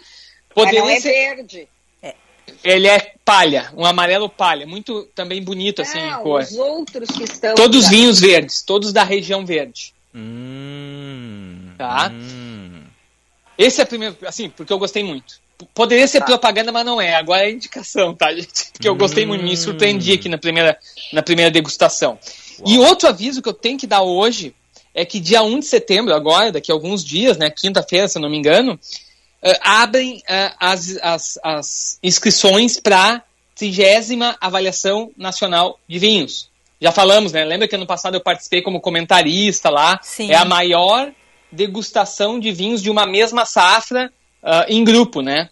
[0.57, 1.69] Mas não Poderia é ser- verde.
[2.65, 6.43] Ele é palha, um amarelo palha, muito também bonito assim em Não, cor.
[6.43, 7.55] os outros que estão.
[7.55, 9.93] Todos vinhos verdes, todos da região verde.
[10.15, 12.11] Hum, Tá?
[13.57, 15.41] Esse é o primeiro, assim, porque eu gostei muito.
[15.75, 17.15] Poderia ser propaganda, mas não é.
[17.15, 18.71] Agora é indicação, tá, gente?
[18.73, 20.79] Porque eu gostei muito, me surpreendi aqui na primeira,
[21.13, 22.19] na primeira degustação.
[22.65, 24.55] E outro aviso que eu tenho que dar hoje
[24.95, 28.23] é que dia 1 de setembro, agora, daqui a alguns dias, né, quinta-feira, se eu
[28.23, 28.79] não me engano,
[29.43, 33.23] eh, abrem eh, as, as, as inscrições para a
[33.55, 36.49] 30 Avaliação Nacional de Vinhos.
[36.81, 37.45] Já falamos, né?
[37.45, 39.99] Lembra que ano passado eu participei como comentarista lá?
[40.03, 40.31] Sim.
[40.31, 41.11] É a maior
[41.51, 44.13] degustação de vinhos de uma mesma safra
[44.43, 45.49] ah, em grupo, né?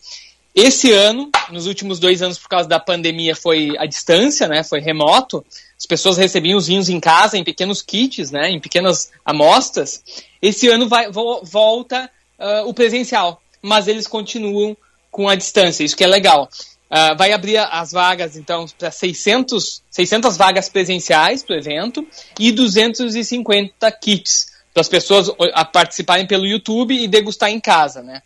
[0.54, 4.62] Esse ano, nos últimos dois anos, por causa da pandemia, foi à distância, né?
[4.62, 5.44] Foi remoto.
[5.78, 8.48] As pessoas recebiam os vinhos em casa, em pequenos kits, né?
[8.50, 10.02] Em pequenas amostras.
[10.40, 12.08] Esse ano vai, vo- volta
[12.38, 14.76] ah, o presencial, mas eles continuam
[15.10, 15.82] com a distância.
[15.82, 16.48] Isso que é legal.
[16.88, 22.06] Ah, vai abrir as vagas, então, para 600, 600 vagas presenciais para o evento
[22.38, 25.30] e 250 kits para as pessoas
[25.72, 28.22] participarem pelo YouTube e degustar em casa, né?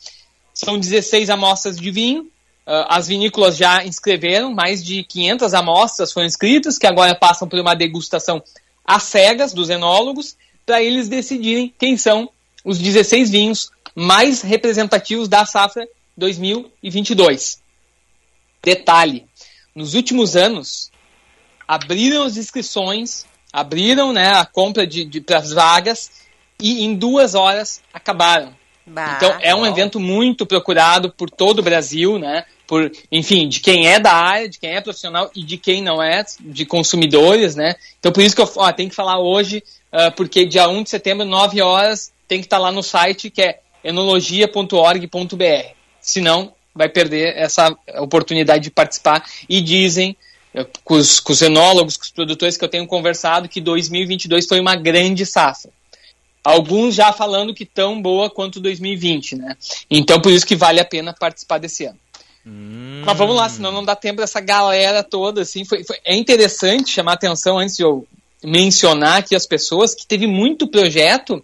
[0.53, 2.29] São 16 amostras de vinho.
[2.67, 7.59] Ah, as vinícolas já inscreveram, mais de 500 amostras foram inscritas, que agora passam por
[7.59, 8.43] uma degustação
[8.85, 10.37] às cegas dos enólogos,
[10.67, 12.29] para eles decidirem quem são
[12.63, 15.87] os 16 vinhos mais representativos da safra
[16.17, 17.63] 2022.
[18.63, 19.27] Detalhe:
[19.75, 20.91] nos últimos anos,
[21.67, 26.11] abriram as inscrições abriram né, a compra de, de para as vagas
[26.59, 28.55] e em duas horas acabaram.
[28.87, 29.67] Bah, então é um bom.
[29.67, 32.45] evento muito procurado por todo o Brasil, né?
[32.67, 36.03] Por, enfim, de quem é da área, de quem é profissional e de quem não
[36.03, 37.75] é, de consumidores, né?
[37.99, 39.63] Então por isso que eu ó, tenho que falar hoje,
[39.93, 43.43] uh, porque dia 1 de setembro, 9 horas, tem que estar lá no site que
[43.43, 45.75] é enologia.org.br.
[46.01, 49.25] Senão, vai perder essa oportunidade de participar.
[49.49, 50.17] E dizem,
[50.55, 54.47] uh, com os, com os enólogos, com os produtores que eu tenho conversado, que 2022
[54.47, 55.71] foi uma grande safra.
[56.43, 59.57] Alguns já falando que tão boa quanto 2020, né?
[59.91, 61.99] Então, por isso que vale a pena participar desse ano.
[62.47, 63.03] Hum.
[63.05, 65.67] Mas vamos lá, senão não dá tempo dessa galera toda, assim.
[65.67, 68.07] Foi, foi- é interessante chamar atenção antes de eu
[68.43, 71.43] mencionar aqui as pessoas que teve muito projeto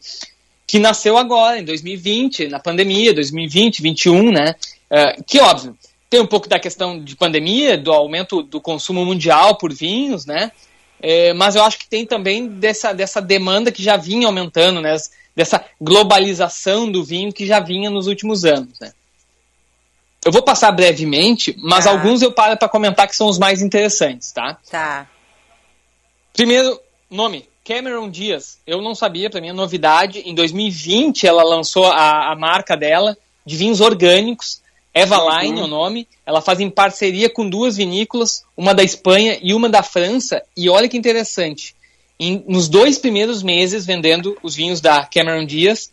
[0.66, 4.54] que nasceu agora, em 2020, na pandemia, 2020, 2021, né?
[4.90, 5.76] Eh, que, óbvio,
[6.10, 10.50] tem um pouco da questão de pandemia, do aumento do consumo mundial por vinhos, né?
[11.00, 14.96] Eh, mas eu acho que tem também dessa, dessa demanda que já vinha aumentando, né?
[15.36, 18.92] Dessa globalização do vinho que já vinha nos últimos anos, né?
[20.24, 21.92] Eu vou passar brevemente, mas Tá.
[21.92, 24.58] alguns eu paro para comentar que são os mais interessantes, tá?
[24.68, 25.06] Tá.
[26.32, 28.58] Primeiro, nome, Cameron Diaz.
[28.66, 30.20] Eu não sabia, para mim é novidade.
[30.20, 34.60] Em 2020 ela lançou a, a marca dela de vinhos orgânicos.
[34.94, 36.08] Evaline é o nome.
[36.24, 40.42] Ela faz em parceria com duas vinícolas, uma da Espanha e uma da França.
[40.56, 41.74] E olha que interessante.
[42.18, 45.92] em- nos dois primeiros meses vendendo os vinhos da Cameron Diaz,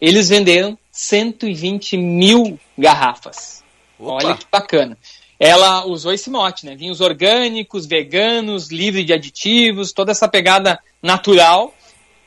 [0.00, 3.64] eles venderam 120 mil garrafas.
[3.98, 4.96] Olha que bacana.
[5.38, 6.76] Ela usou esse mote, né?
[6.76, 11.74] Vinhos orgânicos, veganos, livre de aditivos, toda essa pegada natural.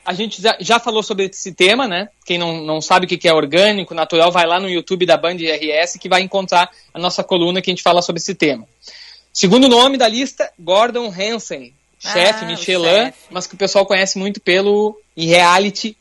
[0.04, 2.08] A gente já, falou sobre esse tema, né?
[2.24, 5.36] Quem não, não sabe o que é orgânico, natural, vai lá no YouTube da Band
[5.36, 8.66] RS que vai encontrar a nossa coluna que a gente fala sobre esse tema.
[9.32, 13.18] Segundo nome da lista, Gordon Hansen, chefe Ah, Michelin, chefe.
[13.30, 15.96] mas que o pessoal conhece muito pelo reality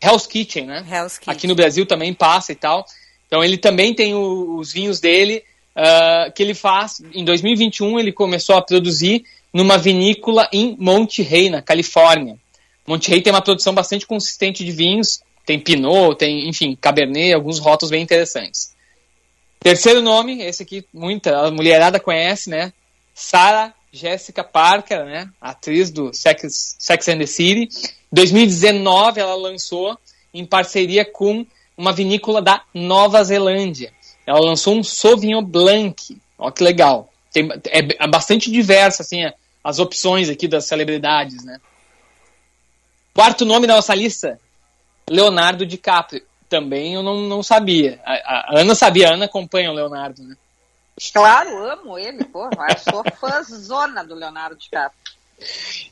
[0.00, 0.84] Hell's Kitchen, né?
[0.90, 1.32] Hell's Kitchen.
[1.34, 2.84] Aqui no Brasil também passa e tal.
[3.26, 5.44] Então ele também tem o- os vinhos dele
[5.74, 7.02] ah, que ele faz.
[7.14, 12.36] Em 2021 ele começou a produzir numa vinícola em Monte Rey, na Califórnia.
[12.86, 15.22] Monte Rey tem uma produção bastante consistente de vinhos.
[15.44, 18.72] Tem Pinot, tem, enfim, Cabernet, alguns rótulos bem interessantes.
[19.58, 22.72] Terceiro nome, esse aqui muita a mulherada conhece, né?
[23.14, 25.28] Sarah Jessica Parker, né?
[25.40, 27.68] Atriz do Sex, Sex and the City.
[28.10, 29.98] Em 2019 ela lançou
[30.32, 31.46] em parceria com
[31.76, 33.92] uma vinícola da Nova Zelândia.
[34.26, 36.16] Ela lançou um Sauvignon Blanc.
[36.38, 37.12] Olha que legal.
[37.32, 39.24] Tem, é, é bastante diversa assim
[39.64, 41.60] as opções aqui das celebridades, né?
[43.14, 44.40] Quarto nome da nossa lista,
[45.08, 46.22] Leonardo DiCaprio.
[46.48, 48.00] Também eu não, não sabia.
[48.04, 50.36] A, a Ana sabia, a Ana acompanha o Leonardo, né?
[51.12, 55.00] Claro, amo ele, pô, eu sou fãzona do Leonardo DiCaprio.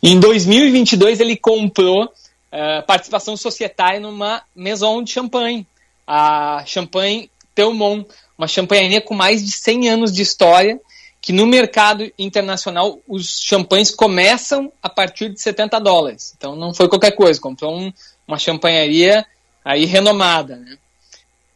[0.02, 2.12] Em 2022 ele comprou
[2.52, 5.66] eh, participação societária numa maison de champanhe,
[6.06, 8.06] a Champagne Telmont,
[8.38, 10.80] uma champanharia com mais de 100 anos de história,
[11.20, 16.32] que no mercado internacional os champanhes começam a partir de 70 dólares.
[16.36, 17.92] Então não foi qualquer coisa, comprou um-
[18.26, 19.26] uma champanharia
[19.62, 20.78] aí renomada, né?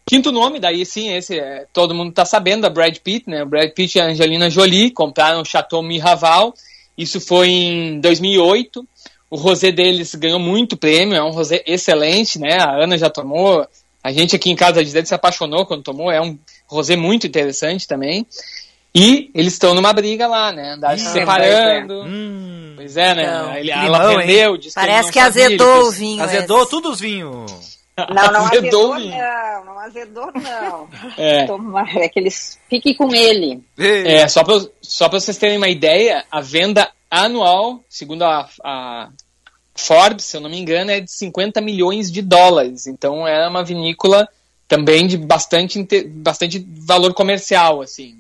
[0.07, 3.43] Quinto nome, daí sim, esse é, todo mundo está sabendo, da Brad Pitt, né?
[3.43, 6.53] O Brad Pitt e a Angelina Jolie compraram o Chateau Miraval.
[6.99, 8.87] Isso foi em 2008.
[9.31, 12.59] O rosé deles ganhou muito prêmio, é um rosé excelente, né?
[12.61, 13.67] A Ana já tomou,
[14.05, 17.27] a gente aqui em casa de dentro se apaixonou quando tomou, é um rosé muito
[17.27, 18.27] interessante também.
[18.95, 20.75] E eles estão numa briga lá, né?
[20.75, 22.05] Andaram se Hum, separando.
[22.77, 23.23] Pois é, né?
[23.25, 26.23] Então, Ele, limão, ela vendeu, disse Parece não que sabia, azedou ele o vinho.
[26.23, 26.71] Azedou esse.
[26.71, 27.75] tudo os vinhos.
[27.97, 30.89] Não, não Azedou azedou, não, não azedou, não.
[31.17, 31.47] É.
[31.47, 33.63] Toma, é que eles fiquem com ele.
[33.79, 39.09] É, só para só pra vocês terem uma ideia, a venda anual, segundo a, a
[39.75, 42.87] Forbes, se eu não me engano, é de 50 milhões de dólares.
[42.87, 44.29] Então é uma vinícola
[44.69, 48.19] também de bastante, bastante valor comercial, assim.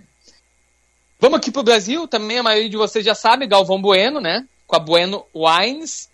[1.18, 4.46] Vamos aqui pro Brasil, também a maioria de vocês já sabe, Galvão Bueno, né?
[4.66, 6.10] Com a Bueno Wines.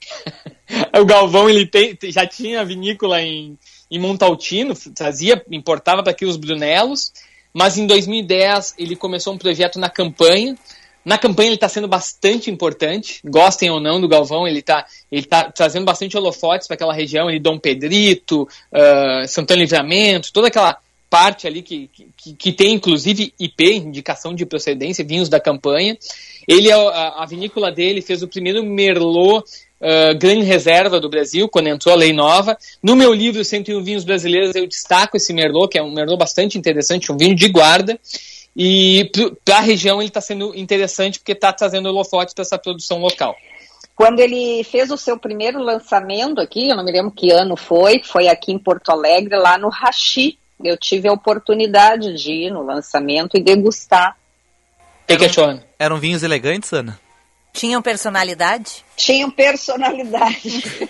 [0.98, 3.58] o Galvão ele tem, já tinha vinícola em,
[3.90, 7.12] em Montaltino, trazia, importava para aqui os Brunelos,
[7.52, 10.56] mas em 2010 ele começou um projeto na campanha.
[11.06, 15.24] Na campanha ele está sendo bastante importante, gostem ou não do Galvão, ele está ele
[15.24, 20.76] tá trazendo bastante holofotes para aquela região, ali, Dom Pedrito, ah, Santana Livramento, toda aquela
[21.08, 25.96] parte ali que, que, que tem inclusive IP, indicação de procedência, vinhos da campanha.
[26.48, 29.44] Ele, é a, a vinícola dele fez o primeiro Merlot
[29.80, 32.58] uh, Grande Reserva do Brasil, quando entrou a lei nova.
[32.82, 36.58] No meu livro 101 Vinhos Brasileiros, eu destaco esse Merlot, que é um Merlot bastante
[36.58, 37.96] interessante, um vinho de guarda.
[38.56, 39.10] E
[39.44, 43.36] para a região ele está sendo interessante porque está trazendo holofotes para essa produção local.
[43.94, 48.02] quando ele fez o seu primeiro lançamento aqui, eu não me lembro que ano foi,
[48.02, 50.38] foi aqui em Porto Alegre, lá no Rachi.
[50.62, 54.16] Eu tive a oportunidade de ir no lançamento e degustar.
[55.04, 55.62] O que, que achou, Ana?
[55.78, 56.98] Eram vinhos elegantes, Ana?
[57.56, 58.84] Tinham personalidade?
[58.96, 60.62] Tinham personalidade.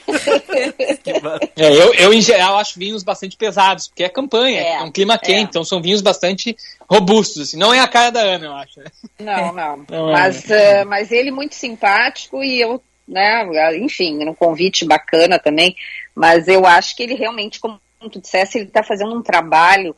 [1.56, 4.90] É, eu, eu, em geral, acho vinhos bastante pesados, porque é campanha, é, É, um
[4.90, 5.40] clima quente, é.
[5.40, 6.56] então são vinhos bastante
[6.88, 7.42] robustos.
[7.42, 7.56] Assim.
[7.56, 8.80] Não é a cara da Ana, eu acho.
[9.18, 9.84] Não, não.
[9.88, 13.46] Não é, mas, eh, mas ele muito simpático e eu, né,
[13.78, 15.74] enfim, um convite bacana também.
[16.14, 19.96] Mas eu acho que ele realmente, como tu dissesse, ele está fazendo um trabalho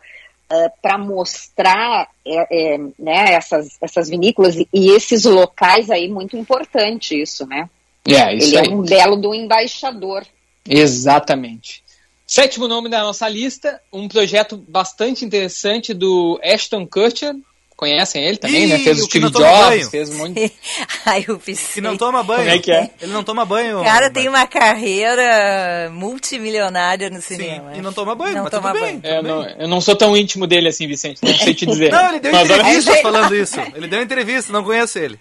[0.80, 7.20] para mostrar é, é, né, essas, essas vinícolas e, e esses locais aí muito importante
[7.20, 7.68] isso, né?
[8.06, 8.66] É, isso ele aí.
[8.66, 10.24] é um belo do embaixador.
[10.66, 11.82] Exatamente.
[12.26, 17.34] Sétimo nome da nossa lista, um projeto bastante interessante do Ashton Kutcher.
[17.78, 18.76] Conhecem ele também, né?
[18.76, 20.52] Ih, Fez o Steve Jobs, fez um monte
[21.06, 21.74] Ai, o PC.
[21.74, 22.40] Que não toma banho.
[22.40, 22.90] Como é que é?
[23.00, 23.80] Ele não toma banho.
[23.80, 27.76] O cara tem uma carreira multimilionária no cinema.
[27.76, 28.98] e não toma banho, Não mas toma tudo banho.
[28.98, 29.08] bem.
[29.12, 31.20] É, eu, não, eu não sou tão íntimo dele assim, Vicente.
[31.22, 31.90] Não sei te dizer.
[31.92, 33.60] Não, ele deu Mas olha- entrevista falando isso.
[33.74, 35.18] Ele deu entrevista, não conheço ele.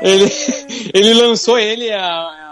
[0.00, 0.32] ele,
[0.94, 2.00] ele lançou ele, a,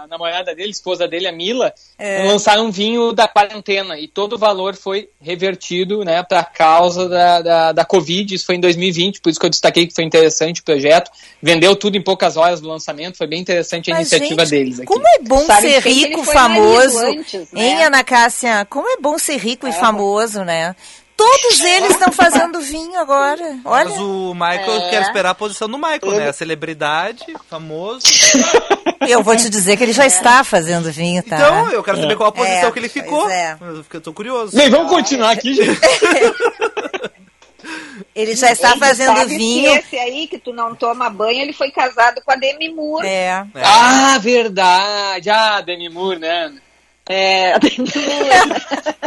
[0.11, 2.23] namorada dele, esposa dele, a Mila, É.
[2.27, 7.09] lançaram um vinho da quarentena e todo o valor foi revertido né, para a causa
[7.09, 8.35] da, da, da Covid.
[8.35, 11.09] Isso foi em 2020, por isso que eu destaquei que foi interessante o projeto.
[11.41, 14.79] Vendeu tudo em poucas horas do lançamento, foi bem interessante a Mas, iniciativa gente, deles
[14.79, 14.87] aqui.
[14.87, 16.99] Como é bom Sabe ser rico, famoso.
[16.99, 17.63] antes, né?
[17.63, 18.65] Hein, Ana Cássia?
[18.69, 20.75] Como é bom ser rico e famoso, né?
[21.15, 23.59] Todos eles estão fazendo vinho agora.
[23.63, 23.89] Olha.
[23.89, 24.89] Mas o Michael É.
[24.89, 26.29] quer esperar a posição do Michael, né?
[26.29, 28.01] A celebridade, famoso.
[29.07, 31.35] Eu vou te dizer que ele já está fazendo vinho, tá?
[31.35, 33.29] Então, eu quero saber qual a posição É, que ele ficou.
[33.29, 33.57] é.
[33.93, 34.55] Eu tô curioso.
[34.55, 35.79] Bem, vamos continuar aqui, gente.
[38.15, 39.71] Ele já está Ele fazendo sabe que vinho.
[39.75, 43.07] esse aí que tu não toma banho, ele foi casado com a Demi Moore.
[43.07, 43.45] É.
[43.63, 45.29] Ah, verdade.
[45.29, 46.51] Ah, Demi Moore, né?
[47.13, 48.61] É, a Demi Moore.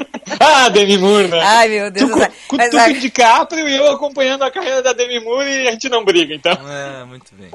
[0.40, 1.40] Ah, Demi Moore, né?
[1.42, 2.16] Ai, meu Deus Tu,
[2.48, 5.68] com, Mas tu a- o DiCaprio e eu acompanhando a carreira da Demi Moore e
[5.68, 6.52] a gente não briga, então.
[6.52, 7.50] É, muito bem.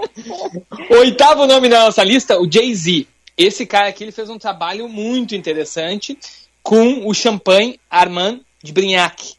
[0.98, 3.06] Oitavo nome da nossa lista, o Jay-Z.
[3.38, 6.18] Esse cara aqui ele fez um trabalho muito interessante
[6.62, 9.34] com o champanhe Armand de Brignac.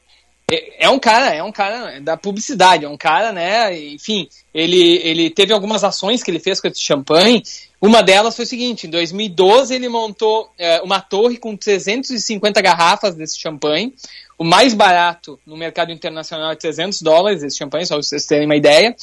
[0.51, 3.77] É, é um cara, é um cara da publicidade, é um cara, né?
[3.79, 7.43] Enfim, ele, ele teve algumas ações que ele fez com esse champanhe.
[7.81, 13.15] Uma delas foi o seguinte: em 2012 ele montou é, uma torre com 350 garrafas
[13.15, 13.95] desse champanhe.
[14.37, 18.57] O mais barato no mercado internacional é 300 dólares esse champanhe, só vocês terem uma
[18.57, 18.95] ideia.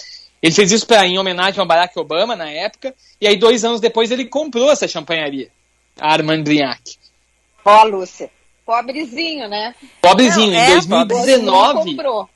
[0.41, 2.93] Ele fez isso pra, em homenagem ao Barack Obama na época.
[3.19, 5.49] E aí, dois anos depois, ele comprou essa champanharia,
[5.99, 6.97] a Armand Brignac.
[7.65, 8.29] Ó, Lúcia.
[8.65, 9.73] Pobrezinho, né?
[10.01, 12.29] Pobrezinho, Não, é, em 2019, Comprou.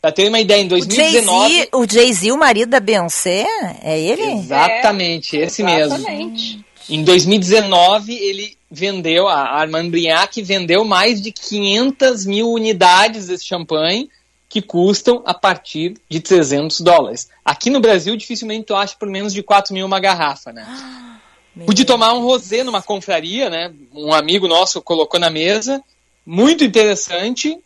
[0.00, 1.48] Pra ter uma ideia, em O 2019.
[1.54, 3.46] Jay-Z, o Jay-Z, o marido da Beyoncé,
[3.82, 4.22] é ele?
[4.22, 5.94] Exatamente, esse mesmo.
[5.96, 6.64] Exatamente.
[6.88, 14.08] Em 2019, ele vendeu, a Armand Brignac vendeu mais de 500 mil unidades desse champanhe,
[14.48, 17.28] que custam a partir de 300 dólares.
[17.44, 20.66] Aqui no Brasil, dificilmente tu acha por menos de 4 mil uma garrafa, né?
[21.66, 23.72] Pude tomar um rosé numa confraria, né?
[23.92, 25.82] Um amigo nosso colocou na mesa.
[26.24, 27.58] Muito interessante.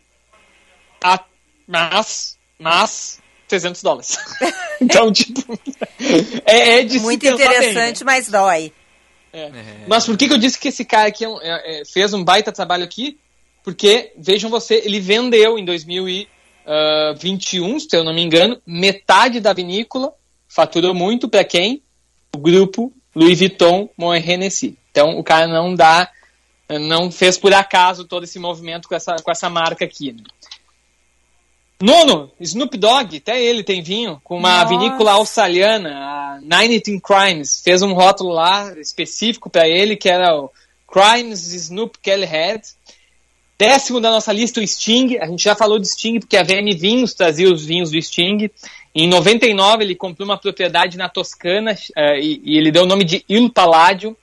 [1.01, 1.23] a-
[1.67, 4.17] mas, mas, 300 dólares.
[4.81, 5.57] então, tipo,
[6.45, 7.55] é, é de se Muito pensar bem, né?
[7.57, 8.73] interessante, mas dói.
[9.31, 9.51] É.
[9.87, 12.13] Mas por que, que eu disse que esse cara aqui é um- é- é- fez
[12.13, 13.17] um baita trabalho aqui?
[13.63, 20.13] Porque, vejam você, ele vendeu em 2021, se eu não me engano, metade da vinícola,
[20.47, 21.81] faturou muito para quem?
[22.35, 24.77] O grupo Louis Vuitton Moet Hennessy.
[24.91, 26.09] Então, o cara não dá,
[26.69, 30.11] não fez por acaso todo esse movimento com essa, com essa marca aqui.
[30.11, 30.23] né?
[31.83, 34.69] Nono, Snoop Dogg, até ele tem vinho, com uma Nossa.
[34.69, 40.49] vinícola australiana, a 19 Crimes, fez um rótulo lá específico para ele, que era o
[40.87, 42.63] Crimes Snoop Kelly Head.
[43.59, 45.17] Décimo da nossa lista, o Sting.
[45.17, 48.49] A gente já falou de Sting, porque a VM Vinhos trazia os vinhos do Sting.
[48.95, 53.03] Em 99, ele comprou uma propriedade na Toscana eh, e, e ele deu o nome
[53.03, 54.15] de Il Palladio.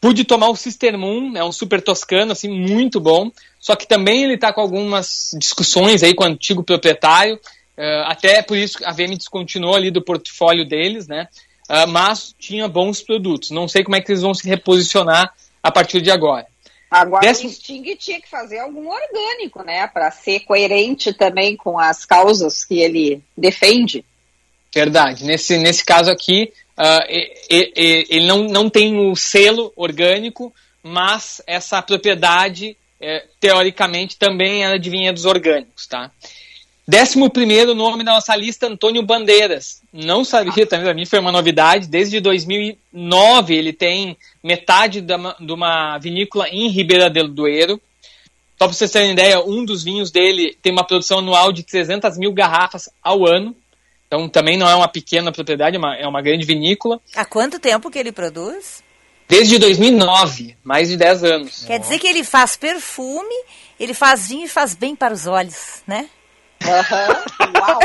[0.00, 3.30] Pude tomar o Sister Moon, é um super toscano, assim, muito bom.
[3.58, 7.38] Só que também ele está com algumas discussões aí com o antigo proprietário.
[7.76, 11.28] eh, até por isso a VM descontinuou ali do portfólio deles, né?
[11.68, 13.50] Ah, mas tinha bons produtos.
[13.50, 15.32] Não sei como é que eles vão se reposicionar
[15.62, 16.46] a partir de agora.
[16.90, 19.86] Agora Décimo- o Sting tinha que fazer algum orgânico, né?
[19.86, 24.04] Para ser coerente também com as causas que ele defende.
[24.74, 25.24] Verdade.
[25.24, 26.52] Nesse, nesse caso aqui,
[27.50, 34.78] e- ele não, não tem o selo orgânico, mas essa propriedade, eh, teoricamente, também era
[34.78, 36.10] de vinhedos orgânicos, tá?
[36.88, 39.82] Décimo primeiro nome na nossa lista, Antônio Bandeiras.
[39.92, 41.86] Não sabia também, para mim foi uma novidade.
[41.86, 47.78] Desde 2009 ele tem metade da, de uma vinícola em Ribeira del Duero.
[48.56, 52.16] Só para vocês terem ideia, um dos vinhos dele tem uma produção anual de 300
[52.16, 53.54] mil garrafas ao ano.
[54.08, 56.98] Então também não é uma pequena propriedade, é uma, é uma grande vinícola.
[57.14, 58.82] Há quanto tempo que ele produz?
[59.28, 61.64] Desde 2009, mais de 10 anos.
[61.66, 63.34] Quer dizer que ele faz perfume,
[63.78, 66.08] ele faz vinho e faz bem para os olhos, né?
[66.64, 67.78] Uau!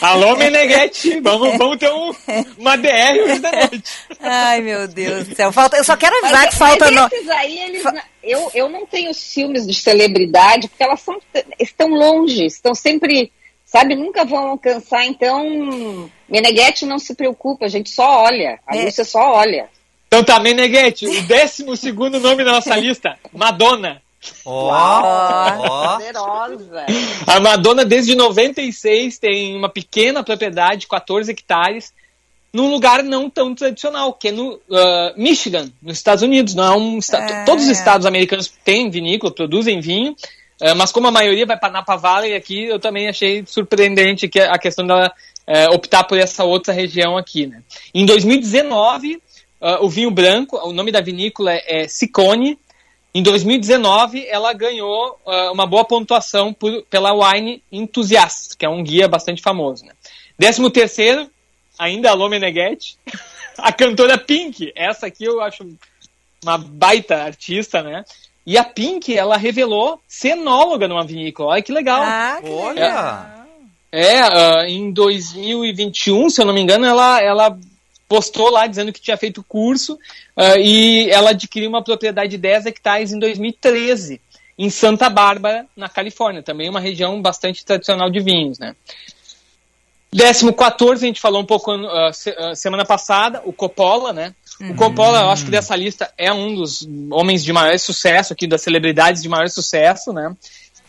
[0.00, 2.14] Alô, Meneghetti, vamos, vamos ter um,
[2.56, 3.92] uma DR hoje da noite.
[4.20, 5.52] Ai, meu Deus do céu.
[5.52, 6.90] Falta, eu só quero avisar Mas, que falta...
[6.90, 7.82] mas esses aí, eles,
[8.22, 11.18] eu, eu não tenho os filmes de celebridade, porque elas são,
[11.58, 13.32] estão longe, estão sempre,
[13.74, 18.84] sabe, nunca vão alcançar, então Meneghetti não se preocupa, a gente só olha, a É.
[18.84, 19.68] Lúcia só olha.
[20.06, 24.00] Então tá, Meneghetti, o décimo segundo nome da nossa lista, Madonna.
[24.46, 26.86] Ó, Poderosa.
[27.26, 31.92] A Madonna, desde 96, tem uma pequena propriedade, 14 hectares,
[32.52, 36.54] num lugar não tão tradicional, que é no ah, Michigan, nos Estados Unidos.
[36.54, 37.44] Não é um É.
[37.44, 40.14] Todos os estados americanos têm vinícola, produzem vinho,
[40.76, 44.58] mas como a maioria vai para Napa Valley aqui, eu também achei surpreendente que a
[44.58, 45.12] questão dela
[45.46, 47.46] eh, optar por essa outra região aqui.
[47.46, 47.62] Né?
[47.92, 49.20] Em 2019,
[49.60, 52.58] ah, o vinho branco, o nome da vinícola é, é Ciccone,
[53.14, 55.20] em 2019, ela ganhou
[55.52, 59.84] uma boa pontuação por- pela Wine Enthusiast, que é um guia bastante famoso.
[59.86, 59.92] Né?
[60.36, 61.30] Décimo terceiro,
[61.78, 62.98] ainda Alô Meneghetti,
[63.56, 64.72] a cantora Pink.
[64.74, 65.64] Essa aqui eu acho
[66.42, 68.04] uma baita artista, né?
[68.46, 71.52] E a Pink, ela revelou ser enóloga numa vinícola.
[71.52, 72.02] Olha que legal.
[72.02, 73.44] Ah, que Olha!
[73.90, 77.58] É, ah, em 2021, se eu não me engano, ela, ela
[78.08, 79.98] postou lá dizendo que tinha feito curso
[80.36, 84.20] ah, e ela adquiriu uma propriedade de 10 hectares em 2013,
[84.58, 88.74] em Santa Bárbara, na Califórnia, também uma região bastante tradicional de vinhos, né?
[90.12, 92.10] Décimo 14, a gente falou um pouco ah,
[92.54, 94.34] semana passada, o Coppola, né?
[94.60, 98.46] O Coppola, eu acho que dessa lista é um dos homens de maior sucesso aqui,
[98.46, 100.34] das celebridades de maior sucesso, né?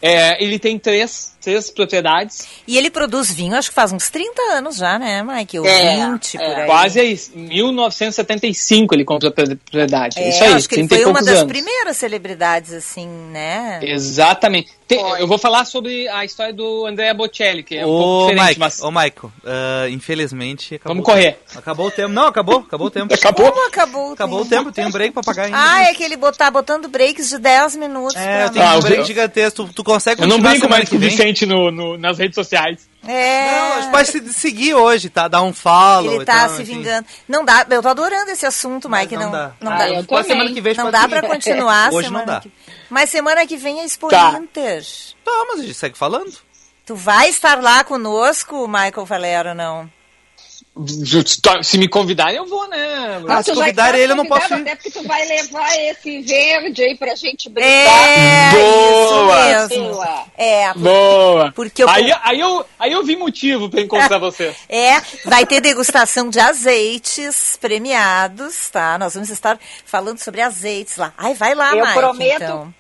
[0.02, 2.48] É, ele tem três, três propriedades.
[2.68, 5.58] E ele produz vinho, acho que faz uns 30 anos já, né, Mike?
[5.58, 6.66] Ou É, 20 por é, aí.
[6.68, 7.32] Quase isso.
[7.34, 10.20] Em 1975 ele comprou a propriedade.
[10.20, 11.52] É, isso aí, acho que ele 30 foi uma das anos.
[11.52, 13.80] primeiras celebridades, assim, né?
[13.82, 14.70] Exatamente.
[14.88, 18.22] Tem- eu vou falar sobre a história do Andrea Bocelli, que é um pouco Ô,
[18.30, 20.76] diferente, Mike, mas ô, Michael, ah, infelizmente...
[20.76, 21.40] Acabou Vamos correr.
[21.56, 21.58] o.
[21.60, 22.10] Acabou o tempo.
[22.10, 23.14] Não, acabou, acabou o tempo.
[23.14, 23.52] Acabou?
[23.52, 24.14] Como acabou?
[24.14, 25.58] Acabou o tempo, tem um break pra pagar ainda.
[25.60, 28.16] Ah, é que ele botar botando breaks de 10 minutos.
[28.16, 28.78] É, tem nós.
[28.78, 29.66] um break eu- gigantesco.
[29.66, 31.10] Tu, tu consegue eu não brinco mais com que o vem?
[31.10, 32.88] Vicente no, no- nas redes sociais.
[33.08, 33.52] É.
[33.52, 35.28] Não, a gente pode se seguir hoje, tá?
[35.28, 36.16] Dar um follow.
[36.16, 36.78] Ele tá tal, se enfim.
[36.78, 37.08] vingando.
[37.28, 39.16] Não dá, eu tô adorando esse assunto, Mike.
[39.16, 39.52] não Não, dá.
[39.62, 39.90] não Ah, dá.
[39.90, 41.28] eu Pode semana que vem não dá pra seguir.
[41.34, 42.40] continuar Hoje não dá.
[42.42, 42.52] que
[42.90, 44.38] Mas semana que vem é Expo Tá.
[44.42, 44.84] Inter.
[45.24, 46.34] Tá, mas a gente segue falando.
[46.86, 49.90] Tu vai estar lá conosco, Michael Valero, não?
[51.64, 53.22] Se me convidarem, eu vou, né?
[53.30, 54.62] Ah, se Tu vai convidar estar ele, eu não posso ir.
[54.62, 57.70] Até porque tu vai levar esse verde aí pra gente brincar.
[57.72, 59.66] É, Boa!
[59.66, 59.94] isso mesmo.
[59.94, 60.24] Boa.
[60.38, 61.52] É, Boa!
[61.56, 64.54] Porque eu- aí, aí, eu, aí eu vi motivo pra encontrar vocês.
[64.68, 68.98] É, vai ter degustação de azeites premiados, tá?
[68.98, 71.14] Nós vamos estar falando sobre azeites lá.
[71.18, 72.44] Ai, vai lá, Eu Mike, prometo.
[72.44, 72.74] então.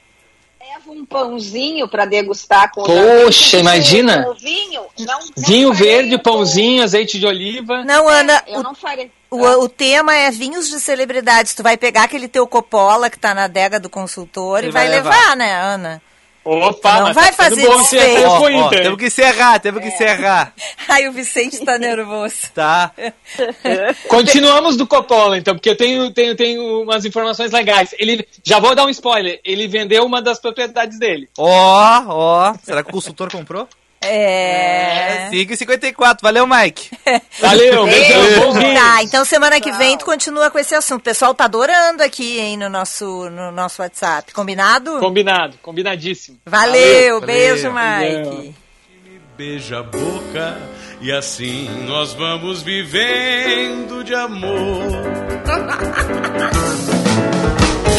[0.67, 4.27] Leva um pãozinho pra degustar com Poxa, imagina.
[4.29, 7.83] O vinho, não, não Vinho verde, pãozinho, azeite de oliva.
[7.83, 9.11] Não, Ana, Eu o, não farei.
[9.29, 11.53] o, o tema é vinhos de celebridades.
[11.53, 14.87] Tu vai pegar aquele teu Coppola que tá na adega do consultor Ele e vai,
[14.87, 15.35] vai levar, levar.
[15.37, 16.01] né, Ana?
[16.45, 18.29] Opa, Não vai tá fazer bom desfeito.
[18.29, 20.53] Ó, temos que encerrar, temos que encerrar.
[20.87, 22.35] Ai, o Vicente tá nervoso.
[22.53, 22.91] Tá.
[24.07, 27.95] Continuamos do Coppola, então, porque eu tenho, tenho, tenho umas informações legais.
[27.97, 31.27] Ele, já vou dar um spoiler, ele vendeu uma das propriedades dele.
[31.35, 32.53] Ó, ó.
[32.63, 33.67] Será que o consultor comprou?
[34.05, 35.29] É.
[35.31, 36.17] 5,54.
[36.21, 36.89] Valeu, Mike.
[37.39, 38.53] Valeu, beijão.
[38.73, 41.01] Tá, então semana que vem tu continua com esse assunto.
[41.01, 44.33] O pessoal tá adorando aqui, hein, no nosso, no nosso WhatsApp.
[44.33, 44.99] Combinado?
[44.99, 46.37] Combinado, combinadíssimo.
[46.45, 47.21] Valeu, Valeu.
[47.21, 48.31] beijo, Valeu.
[48.33, 48.55] Mike.
[49.37, 50.57] beija a boca
[51.01, 54.85] e assim nós vamos vivendo de amor.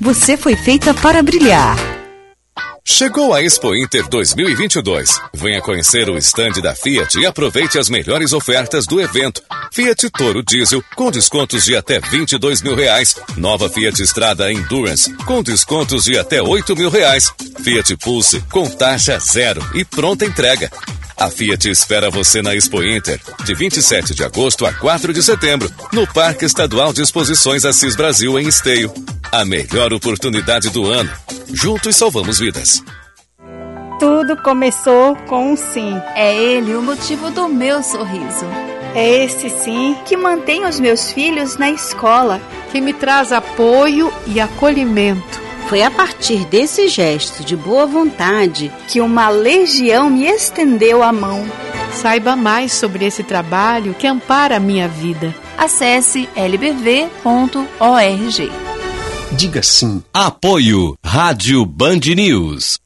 [0.00, 1.76] você foi feita para brilhar.
[2.88, 5.20] Chegou a Expo Inter 2022.
[5.34, 9.42] Venha conhecer o estande da Fiat e aproveite as melhores ofertas do evento.
[9.72, 13.16] Fiat Toro Diesel com descontos de até 22 mil reais.
[13.36, 17.32] Nova Fiat Strada Endurance com descontos de até 8 mil reais.
[17.60, 20.70] Fiat Pulse com taxa zero e pronta entrega.
[21.18, 25.72] A Fiat espera você na Expo Inter, de 27 de agosto a 4 de setembro,
[25.90, 28.92] no Parque Estadual de Exposições Assis Brasil, em Esteio.
[29.32, 31.10] A melhor oportunidade do ano.
[31.50, 32.82] Juntos salvamos vidas.
[33.98, 35.98] Tudo começou com um sim.
[36.14, 38.44] É ele o motivo do meu sorriso.
[38.94, 42.42] É esse sim que mantém os meus filhos na escola.
[42.70, 45.45] Que me traz apoio e acolhimento.
[45.68, 51.44] Foi a partir desse gesto de boa vontade que uma legião me estendeu a mão.
[51.92, 55.34] Saiba mais sobre esse trabalho que ampara a minha vida.
[55.58, 57.66] Acesse lbv.org.
[59.32, 60.02] Diga sim.
[60.14, 62.78] Apoio Rádio Band News.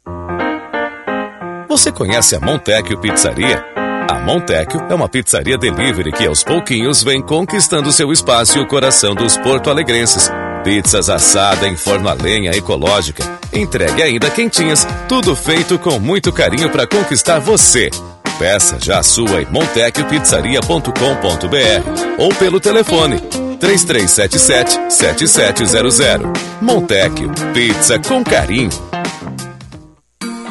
[1.68, 3.62] Você conhece a Montecchio Pizzaria?
[4.08, 8.66] A Montecchio é uma pizzaria delivery que aos pouquinhos vem conquistando seu espaço e o
[8.66, 10.30] coração dos porto-alegrenses.
[10.62, 16.70] Pizzas assada em forno a lenha ecológica, entregue ainda quentinhas, tudo feito com muito carinho
[16.70, 17.90] para conquistar você.
[18.38, 23.20] Peça já a sua em montecchiopizzaria.com.br ou pelo telefone
[23.58, 26.40] 3377 7700.
[26.60, 28.70] Montecchio, pizza com carinho.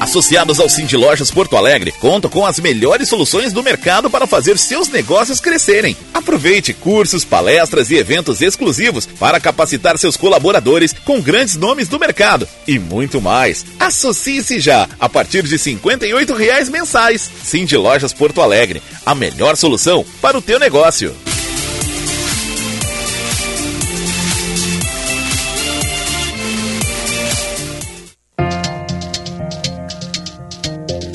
[0.00, 4.56] Associados ao Cindy Lojas Porto Alegre, contam com as melhores soluções do mercado para fazer
[4.56, 5.94] seus negócios crescerem.
[6.14, 12.48] Aproveite cursos, palestras e eventos exclusivos para capacitar seus colaboradores com grandes nomes do mercado
[12.66, 13.66] e muito mais.
[13.78, 17.30] Associe-se já a partir de 58 reais mensais.
[17.44, 21.14] Cindy Lojas Porto Alegre, a melhor solução para o teu negócio.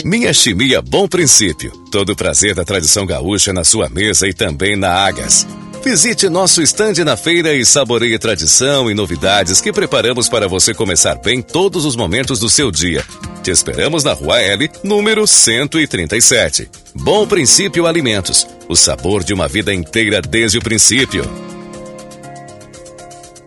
[0.05, 1.71] Minha Chimia Bom Princípio.
[1.89, 5.47] Todo o prazer da tradição gaúcha na sua mesa e também na Agas.
[5.83, 11.15] Visite nosso estande na feira e saboreie tradição e novidades que preparamos para você começar
[11.15, 13.03] bem todos os momentos do seu dia.
[13.41, 16.69] Te esperamos na Rua L, número 137.
[16.93, 18.47] Bom Princípio Alimentos.
[18.69, 21.23] O sabor de uma vida inteira desde o princípio.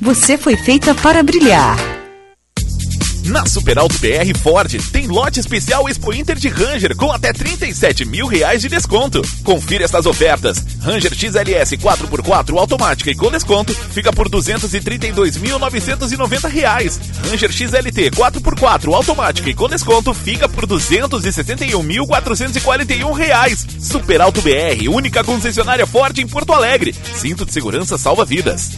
[0.00, 1.76] você foi feita para brilhar.
[3.26, 8.04] Na Super Alto BR Ford tem lote especial Expo Inter de Ranger com até 37
[8.04, 9.22] mil reais de desconto.
[9.44, 10.58] Confira estas ofertas.
[10.80, 16.98] Ranger XLS 4x4 automática e com desconto fica por 232.990 reais.
[17.28, 23.64] Ranger XLT 4x4 automática e com desconto fica por 261.441 reais.
[23.78, 26.92] Super Alto BR, única concessionária Ford em Porto Alegre.
[27.14, 28.72] Cinto de segurança salva vidas.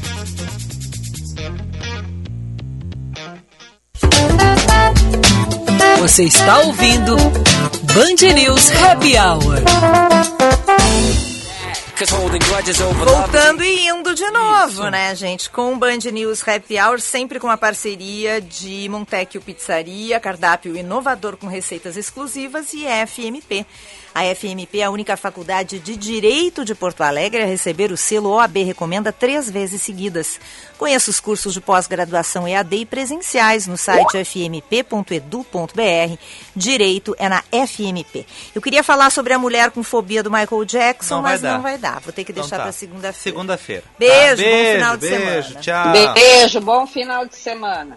[6.01, 9.63] Você está ouvindo Band News Happy Hour.
[13.05, 15.49] Voltando e indo de novo, né, gente?
[15.49, 21.37] Com o Band News Happy Hour, sempre com a parceria de Montecchio Pizzaria, cardápio inovador
[21.37, 23.65] com receitas exclusivas e FMP.
[24.15, 28.31] A FMP é a única faculdade de Direito de Porto Alegre a receber o selo
[28.31, 30.39] OAB Recomenda três vezes seguidas.
[30.77, 36.17] Conheça os cursos de pós-graduação EAD e presenciais no site fmp.edu.br.
[36.55, 38.27] Direito é na FMP.
[38.55, 41.55] Eu queria falar sobre a mulher com fobia do Michael Jackson, Não mas dar.
[41.55, 42.01] não vai dar.
[42.01, 42.63] Vou ter que Então deixar tá.
[42.65, 43.13] para segunda-feira.
[43.23, 43.85] Segunda-feira.
[43.99, 45.61] Beijo, Tá, bom final de beijo, semana.
[45.61, 45.93] Tchau.
[46.15, 47.97] Beijo, bom final de semana.